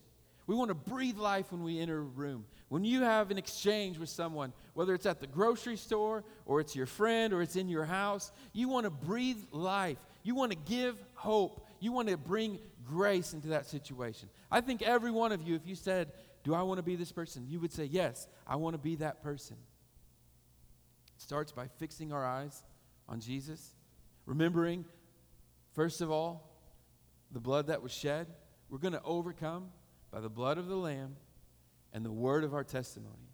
We 0.48 0.56
want 0.56 0.70
to 0.70 0.76
breathe 0.76 1.18
life 1.18 1.52
when 1.52 1.64
we 1.64 1.80
enter 1.80 2.00
a 2.00 2.02
room. 2.02 2.46
When 2.74 2.84
you 2.84 3.04
have 3.04 3.30
an 3.30 3.38
exchange 3.38 4.00
with 4.00 4.10
someone, 4.10 4.52
whether 4.74 4.96
it's 4.96 5.06
at 5.06 5.20
the 5.20 5.28
grocery 5.28 5.78
store 5.78 6.24
or 6.48 6.60
it's 6.60 6.76
your 6.76 6.88
friend 6.88 7.32
or 7.32 7.44
it's 7.44 7.56
in 7.56 7.70
your 7.70 7.86
house, 7.86 8.32
you 8.52 8.68
want 8.68 8.86
to 8.86 8.90
breathe 8.90 9.38
life. 9.52 10.00
You 10.24 10.34
want 10.34 10.54
to 10.54 10.58
give 10.58 10.98
hope. 11.14 11.68
You 11.80 11.92
want 11.92 12.08
to 12.08 12.18
bring 12.18 12.58
grace 12.84 13.34
into 13.34 13.50
that 13.50 13.68
situation. 13.68 14.28
I 14.50 14.62
think 14.62 14.82
every 14.82 15.12
one 15.12 15.32
of 15.32 15.44
you, 15.48 15.54
if 15.54 15.68
you 15.68 15.76
said, 15.76 16.14
Do 16.44 16.56
I 16.56 16.64
want 16.64 16.80
to 16.80 16.82
be 16.82 16.96
this 16.96 17.12
person? 17.12 17.46
you 17.48 17.60
would 17.60 17.72
say, 17.72 17.86
Yes, 17.86 18.28
I 18.48 18.56
want 18.56 18.74
to 18.74 18.80
be 18.80 18.96
that 18.96 19.22
person. 19.22 19.58
It 21.16 21.22
starts 21.22 21.52
by 21.52 21.68
fixing 21.78 22.12
our 22.12 22.26
eyes 22.26 22.64
on 23.08 23.20
Jesus, 23.20 23.76
remembering, 24.26 24.84
first 25.74 26.02
of 26.02 26.10
all, 26.10 26.50
the 27.32 27.40
blood 27.40 27.68
that 27.68 27.84
was 27.84 27.92
shed. 27.92 28.26
We're 28.68 28.80
going 28.80 28.94
to 28.94 29.04
overcome 29.04 29.68
by 30.10 30.22
the 30.22 30.30
blood 30.30 30.58
of 30.58 30.68
the 30.68 30.76
Lamb 30.76 31.18
and 31.94 32.04
the 32.04 32.12
word 32.12 32.44
of 32.44 32.54
our 32.54 32.64
testimony. 32.64 33.30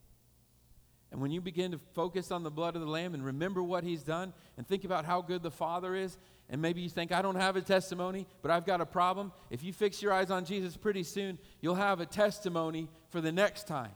And 1.11 1.21
when 1.21 1.31
you 1.31 1.41
begin 1.41 1.71
to 1.71 1.79
focus 1.93 2.29
on 2.29 2.43
the 2.43 2.51
blood 2.51 2.75
of 2.75 2.81
the 2.81 2.87
Lamb 2.87 3.15
and 3.15 3.25
remember 3.25 3.63
what 3.63 3.83
He's 3.83 4.03
done 4.03 4.33
and 4.57 4.67
think 4.67 4.83
about 4.83 5.05
how 5.05 5.21
good 5.21 5.41
the 5.41 5.49
Father 5.49 5.95
is, 5.95 6.17
and 6.49 6.61
maybe 6.61 6.81
you 6.81 6.89
think, 6.89 7.11
I 7.11 7.21
don't 7.21 7.35
have 7.35 7.55
a 7.55 7.61
testimony, 7.61 8.27
but 8.41 8.51
I've 8.51 8.65
got 8.65 8.81
a 8.81 8.85
problem. 8.85 9.31
If 9.49 9.63
you 9.63 9.73
fix 9.73 10.01
your 10.01 10.13
eyes 10.13 10.29
on 10.29 10.45
Jesus 10.45 10.77
pretty 10.77 11.03
soon, 11.03 11.39
you'll 11.61 11.75
have 11.75 11.99
a 11.99 12.05
testimony 12.05 12.89
for 13.09 13.21
the 13.21 13.31
next 13.31 13.67
time. 13.67 13.91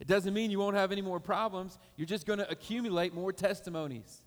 It 0.00 0.06
doesn't 0.06 0.32
mean 0.32 0.50
you 0.50 0.58
won't 0.58 0.76
have 0.76 0.92
any 0.92 1.02
more 1.02 1.20
problems, 1.20 1.78
you're 1.96 2.06
just 2.06 2.26
going 2.26 2.38
to 2.38 2.50
accumulate 2.50 3.14
more 3.14 3.32
testimonies. 3.32 4.22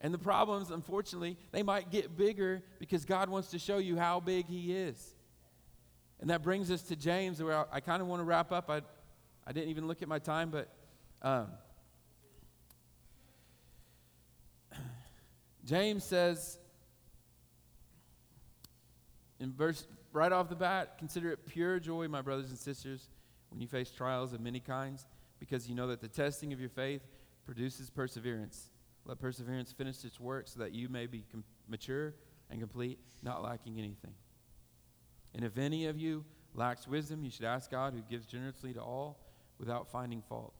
And 0.00 0.14
the 0.14 0.18
problems, 0.18 0.70
unfortunately, 0.70 1.36
they 1.52 1.62
might 1.62 1.90
get 1.90 2.16
bigger 2.16 2.62
because 2.78 3.04
God 3.04 3.28
wants 3.28 3.50
to 3.50 3.58
show 3.58 3.76
you 3.78 3.98
how 3.98 4.18
big 4.18 4.46
He 4.46 4.74
is. 4.74 5.14
And 6.20 6.30
that 6.30 6.42
brings 6.42 6.70
us 6.70 6.82
to 6.82 6.96
James, 6.96 7.42
where 7.42 7.56
I, 7.56 7.64
I 7.72 7.80
kind 7.80 8.02
of 8.02 8.08
want 8.08 8.20
to 8.20 8.24
wrap 8.24 8.52
up. 8.52 8.68
I, 8.68 8.82
I 9.46 9.52
didn't 9.52 9.70
even 9.70 9.88
look 9.88 10.02
at 10.02 10.08
my 10.08 10.18
time, 10.18 10.50
but 10.50 10.68
um, 11.22 11.46
James 15.64 16.04
says, 16.04 16.58
in 19.40 19.52
verse 19.52 19.86
right 20.12 20.30
off 20.30 20.48
the 20.48 20.56
bat, 20.56 20.96
consider 20.98 21.32
it 21.32 21.46
pure 21.46 21.80
joy, 21.80 22.06
my 22.08 22.20
brothers 22.20 22.50
and 22.50 22.58
sisters, 22.58 23.08
when 23.48 23.60
you 23.60 23.66
face 23.66 23.90
trials 23.90 24.32
of 24.32 24.40
many 24.40 24.60
kinds, 24.60 25.06
because 25.38 25.68
you 25.68 25.74
know 25.74 25.86
that 25.86 26.00
the 26.00 26.08
testing 26.08 26.52
of 26.52 26.60
your 26.60 26.68
faith 26.68 27.02
produces 27.46 27.88
perseverance. 27.88 28.70
Let 29.06 29.18
perseverance 29.18 29.72
finish 29.72 30.04
its 30.04 30.20
work 30.20 30.46
so 30.48 30.60
that 30.60 30.72
you 30.72 30.88
may 30.88 31.06
be 31.06 31.24
com- 31.30 31.44
mature 31.66 32.14
and 32.50 32.60
complete, 32.60 32.98
not 33.22 33.42
lacking 33.42 33.78
anything. 33.78 34.12
And 35.34 35.44
if 35.44 35.58
any 35.58 35.86
of 35.86 35.98
you 35.98 36.24
lacks 36.54 36.86
wisdom, 36.86 37.24
you 37.24 37.30
should 37.30 37.44
ask 37.44 37.70
God, 37.70 37.94
who 37.94 38.00
gives 38.10 38.26
generously 38.26 38.72
to 38.74 38.80
all 38.80 39.18
without 39.58 39.90
finding 39.90 40.22
fault. 40.22 40.52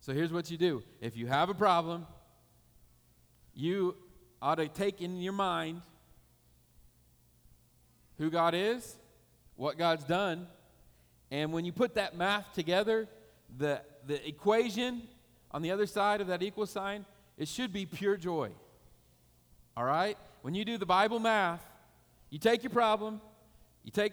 So 0.00 0.12
here's 0.12 0.32
what 0.32 0.50
you 0.50 0.58
do 0.58 0.82
if 1.00 1.16
you 1.16 1.26
have 1.26 1.48
a 1.48 1.54
problem, 1.54 2.06
you 3.54 3.96
ought 4.40 4.56
to 4.56 4.68
take 4.68 5.00
in 5.00 5.20
your 5.20 5.32
mind 5.32 5.82
who 8.18 8.30
God 8.30 8.54
is, 8.54 8.96
what 9.56 9.78
God's 9.78 10.04
done, 10.04 10.46
and 11.30 11.52
when 11.52 11.64
you 11.64 11.72
put 11.72 11.94
that 11.94 12.16
math 12.16 12.52
together, 12.54 13.08
the, 13.56 13.80
the 14.06 14.26
equation 14.26 15.02
on 15.50 15.62
the 15.62 15.70
other 15.70 15.86
side 15.86 16.20
of 16.20 16.28
that 16.28 16.42
equal 16.42 16.66
sign, 16.66 17.04
it 17.36 17.48
should 17.48 17.72
be 17.72 17.86
pure 17.86 18.16
joy. 18.16 18.50
All 19.76 19.84
right? 19.84 20.16
When 20.42 20.54
you 20.54 20.64
do 20.64 20.78
the 20.78 20.86
Bible 20.86 21.18
math, 21.18 21.62
you 22.30 22.38
take 22.38 22.62
your 22.62 22.70
problem, 22.70 23.20
you 23.88 23.92
take 23.92 24.12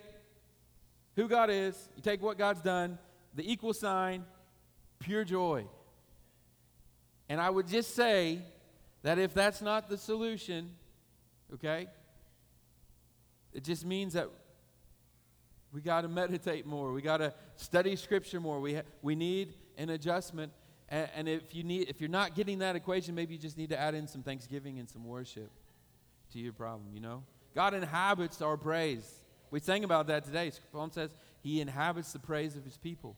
who 1.18 1.28
God 1.28 1.50
is, 1.50 1.90
you 1.98 2.02
take 2.02 2.22
what 2.22 2.38
God's 2.38 2.62
done, 2.62 2.98
the 3.34 3.52
equal 3.52 3.74
sign, 3.74 4.24
pure 5.00 5.26
joy. 5.26 5.66
And 7.28 7.42
I 7.42 7.50
would 7.50 7.68
just 7.68 7.94
say 7.94 8.40
that 9.02 9.20
if 9.20 9.34
that's 9.34 9.62
not 9.62 9.90
the 9.90 9.98
solution, 9.98 10.72
okay, 11.56 11.88
it 13.52 13.66
just 13.66 13.84
means 13.84 14.14
that 14.14 14.30
we 15.74 15.82
got 15.82 16.04
to 16.04 16.08
meditate 16.08 16.66
more. 16.66 16.94
We 16.94 17.02
got 17.02 17.18
to 17.18 17.34
study 17.58 17.98
Scripture 17.98 18.40
more. 18.40 18.62
We, 18.62 18.76
ha- 18.76 18.84
we 19.02 19.14
need 19.14 19.56
an 19.78 19.90
adjustment. 19.90 20.54
And, 20.88 21.10
and 21.18 21.28
if, 21.28 21.54
you 21.54 21.66
need, 21.66 21.90
if 21.90 22.00
you're 22.00 22.10
not 22.10 22.34
getting 22.34 22.60
that 22.60 22.78
equation, 22.78 23.14
maybe 23.14 23.34
you 23.34 23.42
just 23.42 23.58
need 23.58 23.72
to 23.72 23.78
add 23.78 23.94
in 23.94 24.08
some 24.08 24.24
thanksgiving 24.24 24.80
and 24.80 24.90
some 24.90 25.04
worship 25.04 25.52
to 26.32 26.40
your 26.40 26.54
problem, 26.54 26.94
you 26.94 27.02
know? 27.02 27.24
God 27.54 27.74
inhabits 27.74 28.42
our 28.42 28.56
praise. 28.56 29.20
We 29.56 29.62
sang 29.62 29.86
about 29.86 30.08
that 30.08 30.26
today. 30.26 30.52
Psalm 30.74 30.92
says 30.92 31.16
he 31.42 31.62
inhabits 31.62 32.12
the 32.12 32.20
praise 32.20 32.58
of 32.58 32.66
his 32.66 32.76
people. 32.76 33.16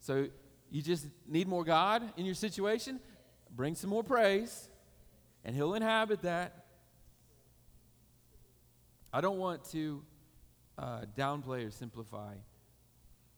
So 0.00 0.26
you 0.70 0.82
just 0.82 1.06
need 1.26 1.48
more 1.48 1.64
God 1.64 2.02
in 2.18 2.26
your 2.26 2.34
situation, 2.34 3.00
bring 3.50 3.74
some 3.74 3.88
more 3.88 4.04
praise, 4.04 4.68
and 5.46 5.56
he'll 5.56 5.72
inhabit 5.72 6.20
that. 6.20 6.66
I 9.14 9.22
don't 9.22 9.38
want 9.38 9.64
to 9.70 10.02
uh, 10.76 11.00
downplay 11.16 11.66
or 11.66 11.70
simplify 11.70 12.34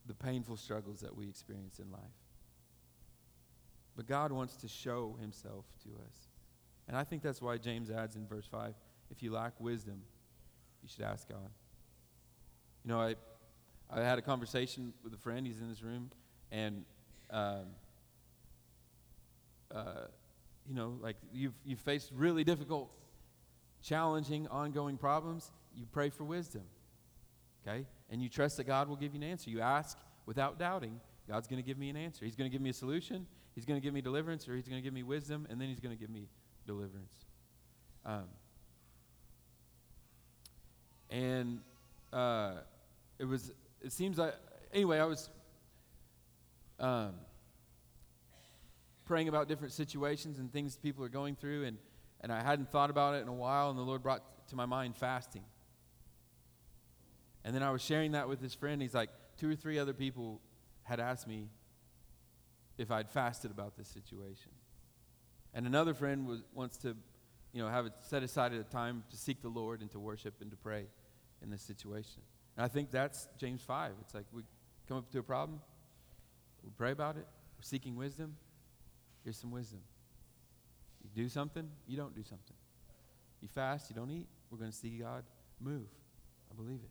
the 0.07 0.14
painful 0.14 0.57
struggles 0.57 0.98
that 1.02 1.16
we 1.16 1.28
experience 1.28 1.78
in 1.78 1.88
life. 1.92 2.00
But 3.94 4.09
God 4.09 4.33
wants 4.33 4.57
to 4.57 4.66
show 4.66 5.16
himself 5.20 5.66
to 5.85 5.90
us. 5.90 6.16
And 6.88 6.96
I 6.96 7.04
think 7.04 7.22
that's 7.22 7.40
why 7.40 7.59
James 7.59 7.92
adds 7.92 8.16
in 8.16 8.26
verse 8.26 8.48
5 8.50 8.74
if 9.09 9.22
you 9.22 9.31
lack 9.31 9.52
wisdom, 9.61 10.02
you 10.83 10.88
should 10.88 11.04
ask 11.04 11.28
God. 11.28 11.48
You 12.85 12.91
know, 12.93 13.01
I, 13.01 13.14
I 13.91 14.01
had 14.01 14.19
a 14.19 14.23
conversation 14.23 14.93
with 15.03 15.14
a 15.14 15.19
friend, 15.19 15.47
he's 15.47 15.61
in 15.61 15.69
this 15.69 15.83
room, 15.83 16.11
and, 16.51 16.85
um, 17.31 17.67
uh, 19.75 20.07
you 20.69 20.75
know, 20.75 20.99
like 21.01 21.17
you've, 21.33 21.55
you've 21.64 21.81
faced 21.81 22.11
really 22.14 22.45
difficult, 22.45 22.91
challenging, 23.83 24.47
ongoing 24.49 24.97
problems 24.97 25.51
you 25.79 25.87
pray 25.93 26.11
for 26.11 26.25
wisdom. 26.25 26.62
Okay? 27.67 27.87
And 28.11 28.23
you 28.23 28.29
trust 28.29 28.57
that 28.57 28.64
God 28.64 28.88
will 28.88 28.97
give 28.97 29.14
you 29.14 29.21
an 29.21 29.29
answer. 29.29 29.51
You 29.51 29.61
ask 29.61 29.99
without 30.27 30.59
doubting, 30.59 31.01
God's 31.29 31.47
going 31.47 31.62
to 31.62 31.67
give 31.67 31.79
me 31.79 31.91
an 31.91 31.97
answer. 31.97 32.25
He's 32.25 32.37
going 32.37 32.51
to 32.51 32.53
give 32.53 32.62
me 32.62 32.71
a 32.71 32.75
solution, 32.75 33.27
He's 33.55 33.64
going 33.64 33.81
to 33.81 33.85
give 33.85 33.95
me 33.95 34.01
deliverance, 34.01 34.49
or 34.49 34.55
He's 34.55 34.69
going 34.69 34.81
to 34.81 34.85
give 34.85 34.95
me 34.95 35.03
wisdom, 35.03 35.47
and 35.51 35.61
then 35.61 35.69
He's 35.69 35.81
going 35.81 35.95
to 35.95 36.01
give 36.01 36.11
me 36.11 36.29
deliverance. 36.67 37.12
Um, 38.07 38.25
and 41.11 41.61
uh, 42.12 42.53
it 43.18 43.25
was, 43.25 43.53
it 43.83 43.92
seems 43.92 44.18
like, 44.18 44.35
anyway, 44.73 44.99
I 44.99 45.05
was 45.05 45.29
um, 46.79 47.14
praying 49.05 49.29
about 49.29 49.49
different 49.49 49.73
situations 49.73 50.38
and 50.38 50.53
things 50.53 50.77
people 50.77 51.05
are 51.05 51.09
going 51.09 51.37
through, 51.37 51.64
and, 51.64 51.79
and 52.21 52.33
I 52.33 52.42
hadn't 52.42 52.71
thought 52.71 52.90
about 52.90 53.14
it 53.14 53.23
in 53.23 53.29
a 53.29 53.33
while, 53.33 53.71
and 53.71 53.79
the 53.79 53.83
Lord 53.83 54.03
brought 54.03 54.23
to 54.49 54.57
my 54.57 54.66
mind 54.66 54.97
fasting. 54.97 55.44
And 57.44 57.55
then 57.55 57.62
I 57.62 57.71
was 57.71 57.83
sharing 57.83 58.12
that 58.12 58.29
with 58.29 58.40
his 58.40 58.55
friend. 58.55 58.83
He's 58.83 58.94
like, 58.94 59.11
two 59.38 59.51
or 59.51 59.55
three 59.55 59.79
other 59.79 59.94
people 59.94 60.40
had 60.83 61.01
asked 61.01 61.27
me 61.27 61.49
if 62.77 62.90
I'd 62.90 63.11
fasted 63.11 63.51
about 63.51 63.77
this 63.77 63.88
situation. 63.88 64.53
And 65.55 65.66
another 65.66 65.94
friend 65.94 66.27
was, 66.27 66.42
wants 66.55 66.77
to, 66.79 66.97
you 67.53 67.62
know, 67.62 67.68
have 67.68 67.87
it 67.87 67.92
set 68.01 68.23
aside 68.23 68.53
at 68.53 68.61
a 68.61 68.64
time 68.64 69.05
to 69.11 69.16
seek 69.16 69.42
the 69.42 69.49
Lord 69.49 69.81
and 69.81 69.90
to 69.92 69.99
worship 69.99 70.35
and 70.40 70.51
to 70.51 70.57
pray 70.57 70.87
in 71.42 71.51
this 71.51 71.62
situation. 71.62 72.22
And 72.57 72.64
I 72.64 72.68
think 72.68 72.90
that's 72.90 73.29
James 73.38 73.62
5. 73.62 73.92
It's 74.01 74.14
like 74.14 74.24
we 74.33 74.42
come 74.88 74.96
up 74.96 75.11
to 75.12 75.18
a 75.18 75.22
problem, 75.22 75.61
we 76.64 76.70
pray 76.77 76.90
about 76.90 77.16
it, 77.16 77.27
we're 77.59 77.62
seeking 77.62 77.96
wisdom. 77.96 78.37
Here's 79.24 79.37
some 79.37 79.51
wisdom. 79.51 79.81
You 81.03 81.11
do 81.14 81.29
something, 81.29 81.68
you 81.87 81.96
don't 81.96 82.14
do 82.14 82.22
something. 82.22 82.57
You 83.40 83.48
fast, 83.48 83.90
you 83.90 83.96
don't 83.96 84.11
eat, 84.11 84.27
we're 84.51 84.59
going 84.59 84.70
to 84.70 84.77
see 84.77 84.90
God 84.90 85.24
move. 85.61 85.87
I 86.51 86.55
believe 86.55 86.81
it. 86.83 86.90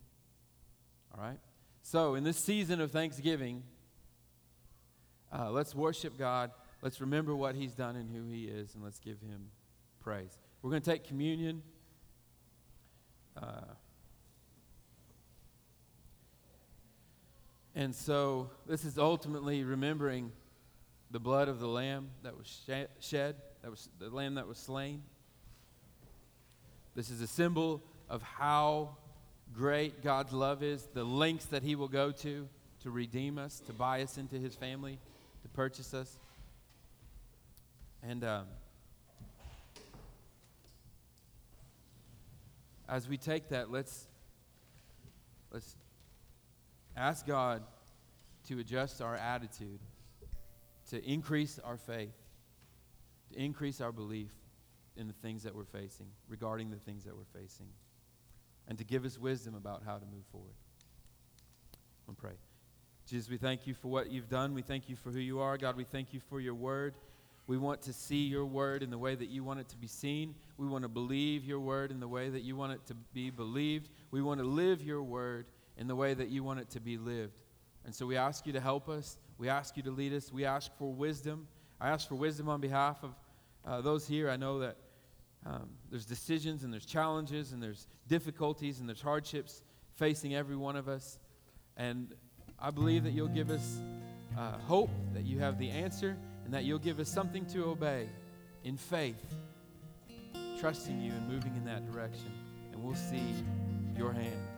All 1.14 1.22
right? 1.22 1.38
So, 1.82 2.14
in 2.14 2.24
this 2.24 2.36
season 2.36 2.80
of 2.80 2.90
Thanksgiving, 2.90 3.62
uh, 5.32 5.50
let's 5.50 5.74
worship 5.74 6.18
God. 6.18 6.50
Let's 6.82 7.00
remember 7.00 7.34
what 7.34 7.54
He's 7.54 7.72
done 7.72 7.96
and 7.96 8.08
who 8.10 8.26
He 8.26 8.44
is, 8.44 8.74
and 8.74 8.84
let's 8.84 8.98
give 8.98 9.20
Him 9.20 9.50
praise. 10.00 10.38
We're 10.62 10.70
going 10.70 10.82
to 10.82 10.90
take 10.90 11.04
communion. 11.04 11.62
Uh, 13.36 13.60
and 17.74 17.94
so, 17.94 18.50
this 18.66 18.84
is 18.84 18.98
ultimately 18.98 19.64
remembering 19.64 20.32
the 21.10 21.20
blood 21.20 21.48
of 21.48 21.60
the 21.60 21.68
Lamb 21.68 22.10
that 22.22 22.36
was 22.36 22.62
shed, 23.00 23.36
that 23.62 23.70
was 23.70 23.88
the 23.98 24.10
Lamb 24.10 24.34
that 24.34 24.46
was 24.46 24.58
slain. 24.58 25.02
This 26.94 27.10
is 27.10 27.20
a 27.20 27.26
symbol 27.26 27.82
of 28.08 28.22
how 28.22 28.96
great 29.54 30.02
God's 30.02 30.32
love 30.32 30.62
is, 30.62 30.88
the 30.94 31.04
lengths 31.04 31.46
that 31.46 31.62
He 31.62 31.74
will 31.74 31.88
go 31.88 32.10
to 32.10 32.48
to 32.82 32.90
redeem 32.90 33.38
us, 33.38 33.60
to 33.66 33.72
buy 33.72 34.02
us 34.02 34.18
into 34.18 34.36
His 34.36 34.54
family, 34.54 34.98
to 35.42 35.48
purchase 35.48 35.94
us. 35.94 36.18
And 38.02 38.24
um, 38.24 38.46
as 42.88 43.08
we 43.08 43.16
take 43.16 43.48
that, 43.48 43.70
let's 43.70 44.06
let's 45.50 45.76
ask 46.98 47.26
God 47.26 47.62
to 48.48 48.58
adjust 48.58 49.00
our 49.00 49.14
attitude, 49.16 49.80
to 50.90 51.04
increase 51.04 51.58
our 51.64 51.76
faith, 51.76 52.14
to 53.32 53.38
increase 53.38 53.80
our 53.80 53.92
belief 53.92 54.32
in 54.96 55.06
the 55.06 55.12
things 55.12 55.42
that 55.44 55.54
we're 55.54 55.64
facing, 55.64 56.08
regarding 56.28 56.70
the 56.70 56.76
things 56.76 57.04
that 57.04 57.14
we're 57.16 57.40
facing 57.40 57.68
and 58.68 58.76
to 58.78 58.84
give 58.84 59.04
us 59.04 59.18
wisdom 59.18 59.54
about 59.54 59.82
how 59.84 59.96
to 59.96 60.04
move 60.04 60.24
forward. 60.30 60.54
And 62.06 62.16
pray. 62.16 62.34
Jesus, 63.06 63.28
we 63.28 63.38
thank 63.38 63.66
you 63.66 63.74
for 63.74 63.88
what 63.88 64.10
you've 64.10 64.28
done. 64.28 64.54
We 64.54 64.62
thank 64.62 64.88
you 64.88 64.96
for 64.96 65.10
who 65.10 65.18
you 65.18 65.40
are. 65.40 65.56
God, 65.56 65.76
we 65.76 65.84
thank 65.84 66.12
you 66.12 66.20
for 66.20 66.40
your 66.40 66.54
word. 66.54 66.94
We 67.46 67.56
want 67.56 67.80
to 67.82 67.94
see 67.94 68.26
your 68.26 68.44
word 68.44 68.82
in 68.82 68.90
the 68.90 68.98
way 68.98 69.14
that 69.14 69.30
you 69.30 69.42
want 69.42 69.60
it 69.60 69.68
to 69.70 69.76
be 69.76 69.86
seen. 69.86 70.34
We 70.58 70.66
want 70.66 70.82
to 70.82 70.88
believe 70.88 71.44
your 71.44 71.60
word 71.60 71.90
in 71.90 72.00
the 72.00 72.08
way 72.08 72.28
that 72.28 72.42
you 72.42 72.56
want 72.56 72.72
it 72.72 72.86
to 72.86 72.94
be 73.14 73.30
believed. 73.30 73.88
We 74.10 74.20
want 74.20 74.40
to 74.40 74.46
live 74.46 74.82
your 74.82 75.02
word 75.02 75.46
in 75.78 75.86
the 75.86 75.96
way 75.96 76.12
that 76.12 76.28
you 76.28 76.42
want 76.42 76.60
it 76.60 76.68
to 76.70 76.80
be 76.80 76.98
lived. 76.98 77.38
And 77.84 77.94
so 77.94 78.04
we 78.04 78.16
ask 78.16 78.46
you 78.46 78.52
to 78.52 78.60
help 78.60 78.88
us. 78.88 79.16
We 79.38 79.48
ask 79.48 79.76
you 79.76 79.82
to 79.84 79.90
lead 79.90 80.12
us. 80.12 80.32
We 80.32 80.44
ask 80.44 80.70
for 80.76 80.92
wisdom. 80.92 81.46
I 81.80 81.88
ask 81.88 82.08
for 82.08 82.16
wisdom 82.16 82.48
on 82.48 82.60
behalf 82.60 83.02
of 83.02 83.14
uh, 83.64 83.80
those 83.80 84.06
here. 84.06 84.28
I 84.28 84.36
know 84.36 84.58
that 84.58 84.76
um, 85.46 85.70
there's 85.90 86.04
decisions 86.04 86.64
and 86.64 86.72
there's 86.72 86.84
challenges 86.84 87.52
and 87.52 87.62
there's 87.62 87.86
difficulties 88.08 88.80
and 88.80 88.88
there's 88.88 89.00
hardships 89.00 89.62
facing 89.94 90.34
every 90.34 90.56
one 90.56 90.76
of 90.76 90.88
us. 90.88 91.18
And 91.76 92.12
I 92.58 92.70
believe 92.70 93.04
that 93.04 93.12
you'll 93.12 93.28
give 93.28 93.50
us 93.50 93.80
uh, 94.36 94.58
hope, 94.66 94.90
that 95.14 95.24
you 95.24 95.38
have 95.38 95.58
the 95.58 95.70
answer, 95.70 96.16
and 96.44 96.52
that 96.52 96.64
you'll 96.64 96.78
give 96.78 96.98
us 96.98 97.08
something 97.08 97.46
to 97.46 97.66
obey 97.66 98.08
in 98.64 98.76
faith, 98.76 99.34
trusting 100.58 101.00
you 101.00 101.12
and 101.12 101.28
moving 101.28 101.54
in 101.56 101.64
that 101.66 101.90
direction. 101.90 102.32
And 102.72 102.82
we'll 102.82 102.96
see 102.96 103.22
your 103.96 104.12
hand. 104.12 104.57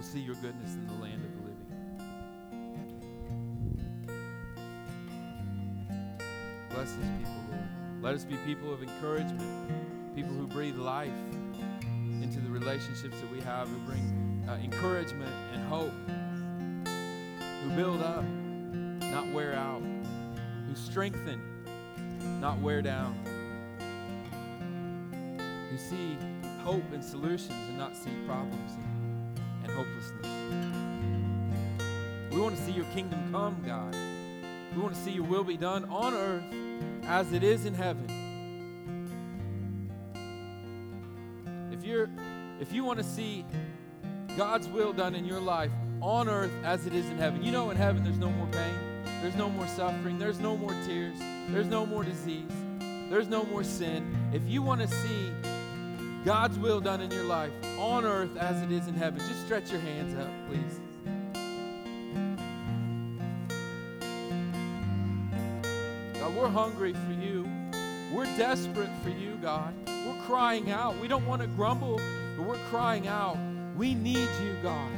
We'll 0.00 0.08
see 0.08 0.20
your 0.20 0.36
goodness 0.36 0.72
in 0.72 0.86
the 0.86 0.94
land 0.94 1.22
of 1.22 1.30
the 1.36 1.42
living. 1.42 1.66
Bless 6.70 6.92
these 6.94 7.10
people, 7.18 7.44
Lord. 7.50 7.68
Let 8.00 8.14
us 8.14 8.24
be 8.24 8.36
people 8.46 8.72
of 8.72 8.82
encouragement, 8.82 9.42
people 10.16 10.32
who 10.32 10.46
breathe 10.46 10.76
life 10.76 11.12
into 12.22 12.40
the 12.40 12.48
relationships 12.48 13.20
that 13.20 13.30
we 13.30 13.42
have, 13.42 13.68
who 13.68 13.76
bring 13.80 14.42
uh, 14.48 14.54
encouragement 14.64 15.34
and 15.52 15.68
hope, 15.68 15.92
who 17.62 17.70
build 17.76 18.00
up, 18.00 18.24
not 18.24 19.30
wear 19.34 19.52
out, 19.52 19.82
who 20.66 20.74
strengthen, 20.74 21.42
not 22.40 22.58
wear 22.60 22.80
down, 22.80 23.14
who 25.70 25.76
see 25.76 26.16
hope 26.62 26.90
and 26.90 27.04
solutions 27.04 27.50
and 27.50 27.76
not 27.76 27.94
see 27.94 28.12
problems 28.24 28.78
and, 29.62 29.72
hopelessness. 29.72 30.26
We 32.30 32.40
want 32.40 32.56
to 32.56 32.62
see 32.62 32.72
your 32.72 32.86
kingdom 32.86 33.30
come, 33.32 33.62
God. 33.66 33.94
We 34.74 34.80
want 34.80 34.94
to 34.94 35.00
see 35.00 35.10
your 35.10 35.24
will 35.24 35.44
be 35.44 35.56
done 35.56 35.84
on 35.86 36.14
earth 36.14 36.44
as 37.04 37.32
it 37.32 37.42
is 37.42 37.66
in 37.66 37.74
heaven. 37.74 38.06
If 41.72 41.84
you're 41.84 42.08
if 42.60 42.72
you 42.72 42.84
want 42.84 42.98
to 42.98 43.04
see 43.04 43.44
God's 44.36 44.68
will 44.68 44.92
done 44.92 45.14
in 45.14 45.24
your 45.24 45.40
life 45.40 45.72
on 46.00 46.28
earth 46.28 46.52
as 46.64 46.86
it 46.86 46.94
is 46.94 47.06
in 47.06 47.18
heaven. 47.18 47.42
You 47.42 47.52
know 47.52 47.70
in 47.70 47.76
heaven 47.76 48.04
there's 48.04 48.18
no 48.18 48.30
more 48.30 48.46
pain, 48.48 48.74
there's 49.22 49.34
no 49.34 49.48
more 49.50 49.66
suffering, 49.66 50.18
there's 50.18 50.38
no 50.38 50.56
more 50.56 50.74
tears, 50.86 51.18
there's 51.48 51.66
no 51.66 51.84
more 51.84 52.04
disease, 52.04 52.50
there's 53.08 53.28
no 53.28 53.44
more 53.44 53.64
sin. 53.64 54.16
If 54.32 54.42
you 54.46 54.62
want 54.62 54.80
to 54.82 54.88
see 54.88 55.32
God's 56.24 56.58
will 56.58 56.80
done 56.80 57.00
in 57.00 57.10
your 57.10 57.24
life 57.24 57.50
on 57.80 58.04
earth 58.04 58.36
as 58.36 58.62
it 58.62 58.70
is 58.70 58.86
in 58.88 58.94
heaven, 58.94 59.18
just 59.20 59.44
stretch 59.46 59.70
your 59.70 59.80
hands 59.80 60.14
up, 60.14 60.28
please. 60.48 60.80
God, 66.20 66.36
we're 66.36 66.48
hungry 66.48 66.92
for 66.92 67.12
you. 67.12 67.48
We're 68.12 68.26
desperate 68.36 68.90
for 69.02 69.08
you, 69.08 69.36
God. 69.40 69.72
We're 69.86 70.20
crying 70.26 70.70
out. 70.70 70.98
We 70.98 71.08
don't 71.08 71.26
want 71.26 71.40
to 71.40 71.48
grumble, 71.48 71.98
but 72.36 72.46
we're 72.46 72.58
crying 72.68 73.08
out. 73.08 73.38
We 73.76 73.94
need 73.94 74.28
you, 74.42 74.56
God. 74.62 74.90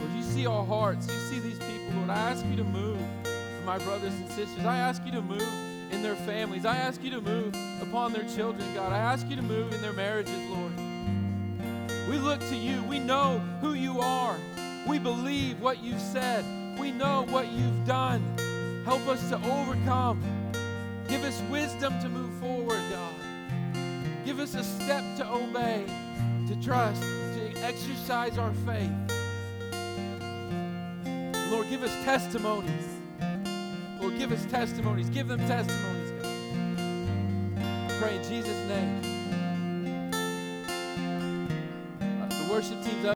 Lord, 0.00 0.12
you 0.16 0.22
see 0.24 0.46
our 0.46 0.64
hearts. 0.64 1.06
You 1.06 1.18
see 1.20 1.38
these 1.38 1.58
people, 1.58 1.98
Lord. 1.98 2.10
I 2.10 2.16
ask 2.30 2.44
you 2.46 2.56
to 2.56 2.64
move 2.64 2.98
for 3.22 3.64
my 3.64 3.78
brothers 3.78 4.14
and 4.14 4.28
sisters. 4.30 4.64
I 4.64 4.78
ask 4.78 5.04
you 5.06 5.12
to 5.12 5.22
move 5.22 5.63
in 5.94 6.02
their 6.02 6.16
families. 6.16 6.66
I 6.66 6.76
ask 6.76 7.02
you 7.02 7.10
to 7.10 7.20
move 7.20 7.54
upon 7.80 8.12
their 8.12 8.24
children, 8.24 8.74
God. 8.74 8.92
I 8.92 8.98
ask 8.98 9.28
you 9.28 9.36
to 9.36 9.42
move 9.42 9.72
in 9.72 9.80
their 9.80 9.92
marriages, 9.92 10.34
Lord. 10.50 10.72
We 12.10 12.18
look 12.18 12.40
to 12.40 12.56
you. 12.56 12.82
We 12.82 12.98
know 12.98 13.38
who 13.60 13.74
you 13.74 14.00
are. 14.00 14.36
We 14.86 14.98
believe 14.98 15.60
what 15.60 15.82
you've 15.82 16.00
said. 16.00 16.44
We 16.78 16.90
know 16.90 17.26
what 17.30 17.46
you've 17.52 17.86
done. 17.86 18.22
Help 18.84 19.06
us 19.06 19.28
to 19.30 19.36
overcome. 19.36 20.20
Give 21.08 21.22
us 21.22 21.40
wisdom 21.48 21.98
to 22.02 22.08
move 22.08 22.34
forward, 22.40 22.80
God. 22.90 23.14
Give 24.24 24.40
us 24.40 24.54
a 24.54 24.64
step 24.64 25.04
to 25.18 25.30
obey, 25.30 25.84
to 26.48 26.56
trust, 26.62 27.02
to 27.02 27.52
exercise 27.62 28.36
our 28.36 28.52
faith. 28.66 28.90
Lord, 31.50 31.68
give 31.70 31.82
us 31.82 31.92
testimonies. 32.04 32.93
Give 34.18 34.32
us 34.32 34.44
testimonies. 34.46 35.10
Give 35.10 35.28
them 35.28 35.40
testimonies, 35.40 36.10
God. 36.12 36.26
I 37.90 37.98
pray 38.00 38.16
in 38.16 38.22
Jesus' 38.22 38.68
name. 38.68 40.10
Uh, 42.00 42.26
the 42.28 42.48
worship 42.50 42.82
team's 42.82 43.04
up. 43.04 43.12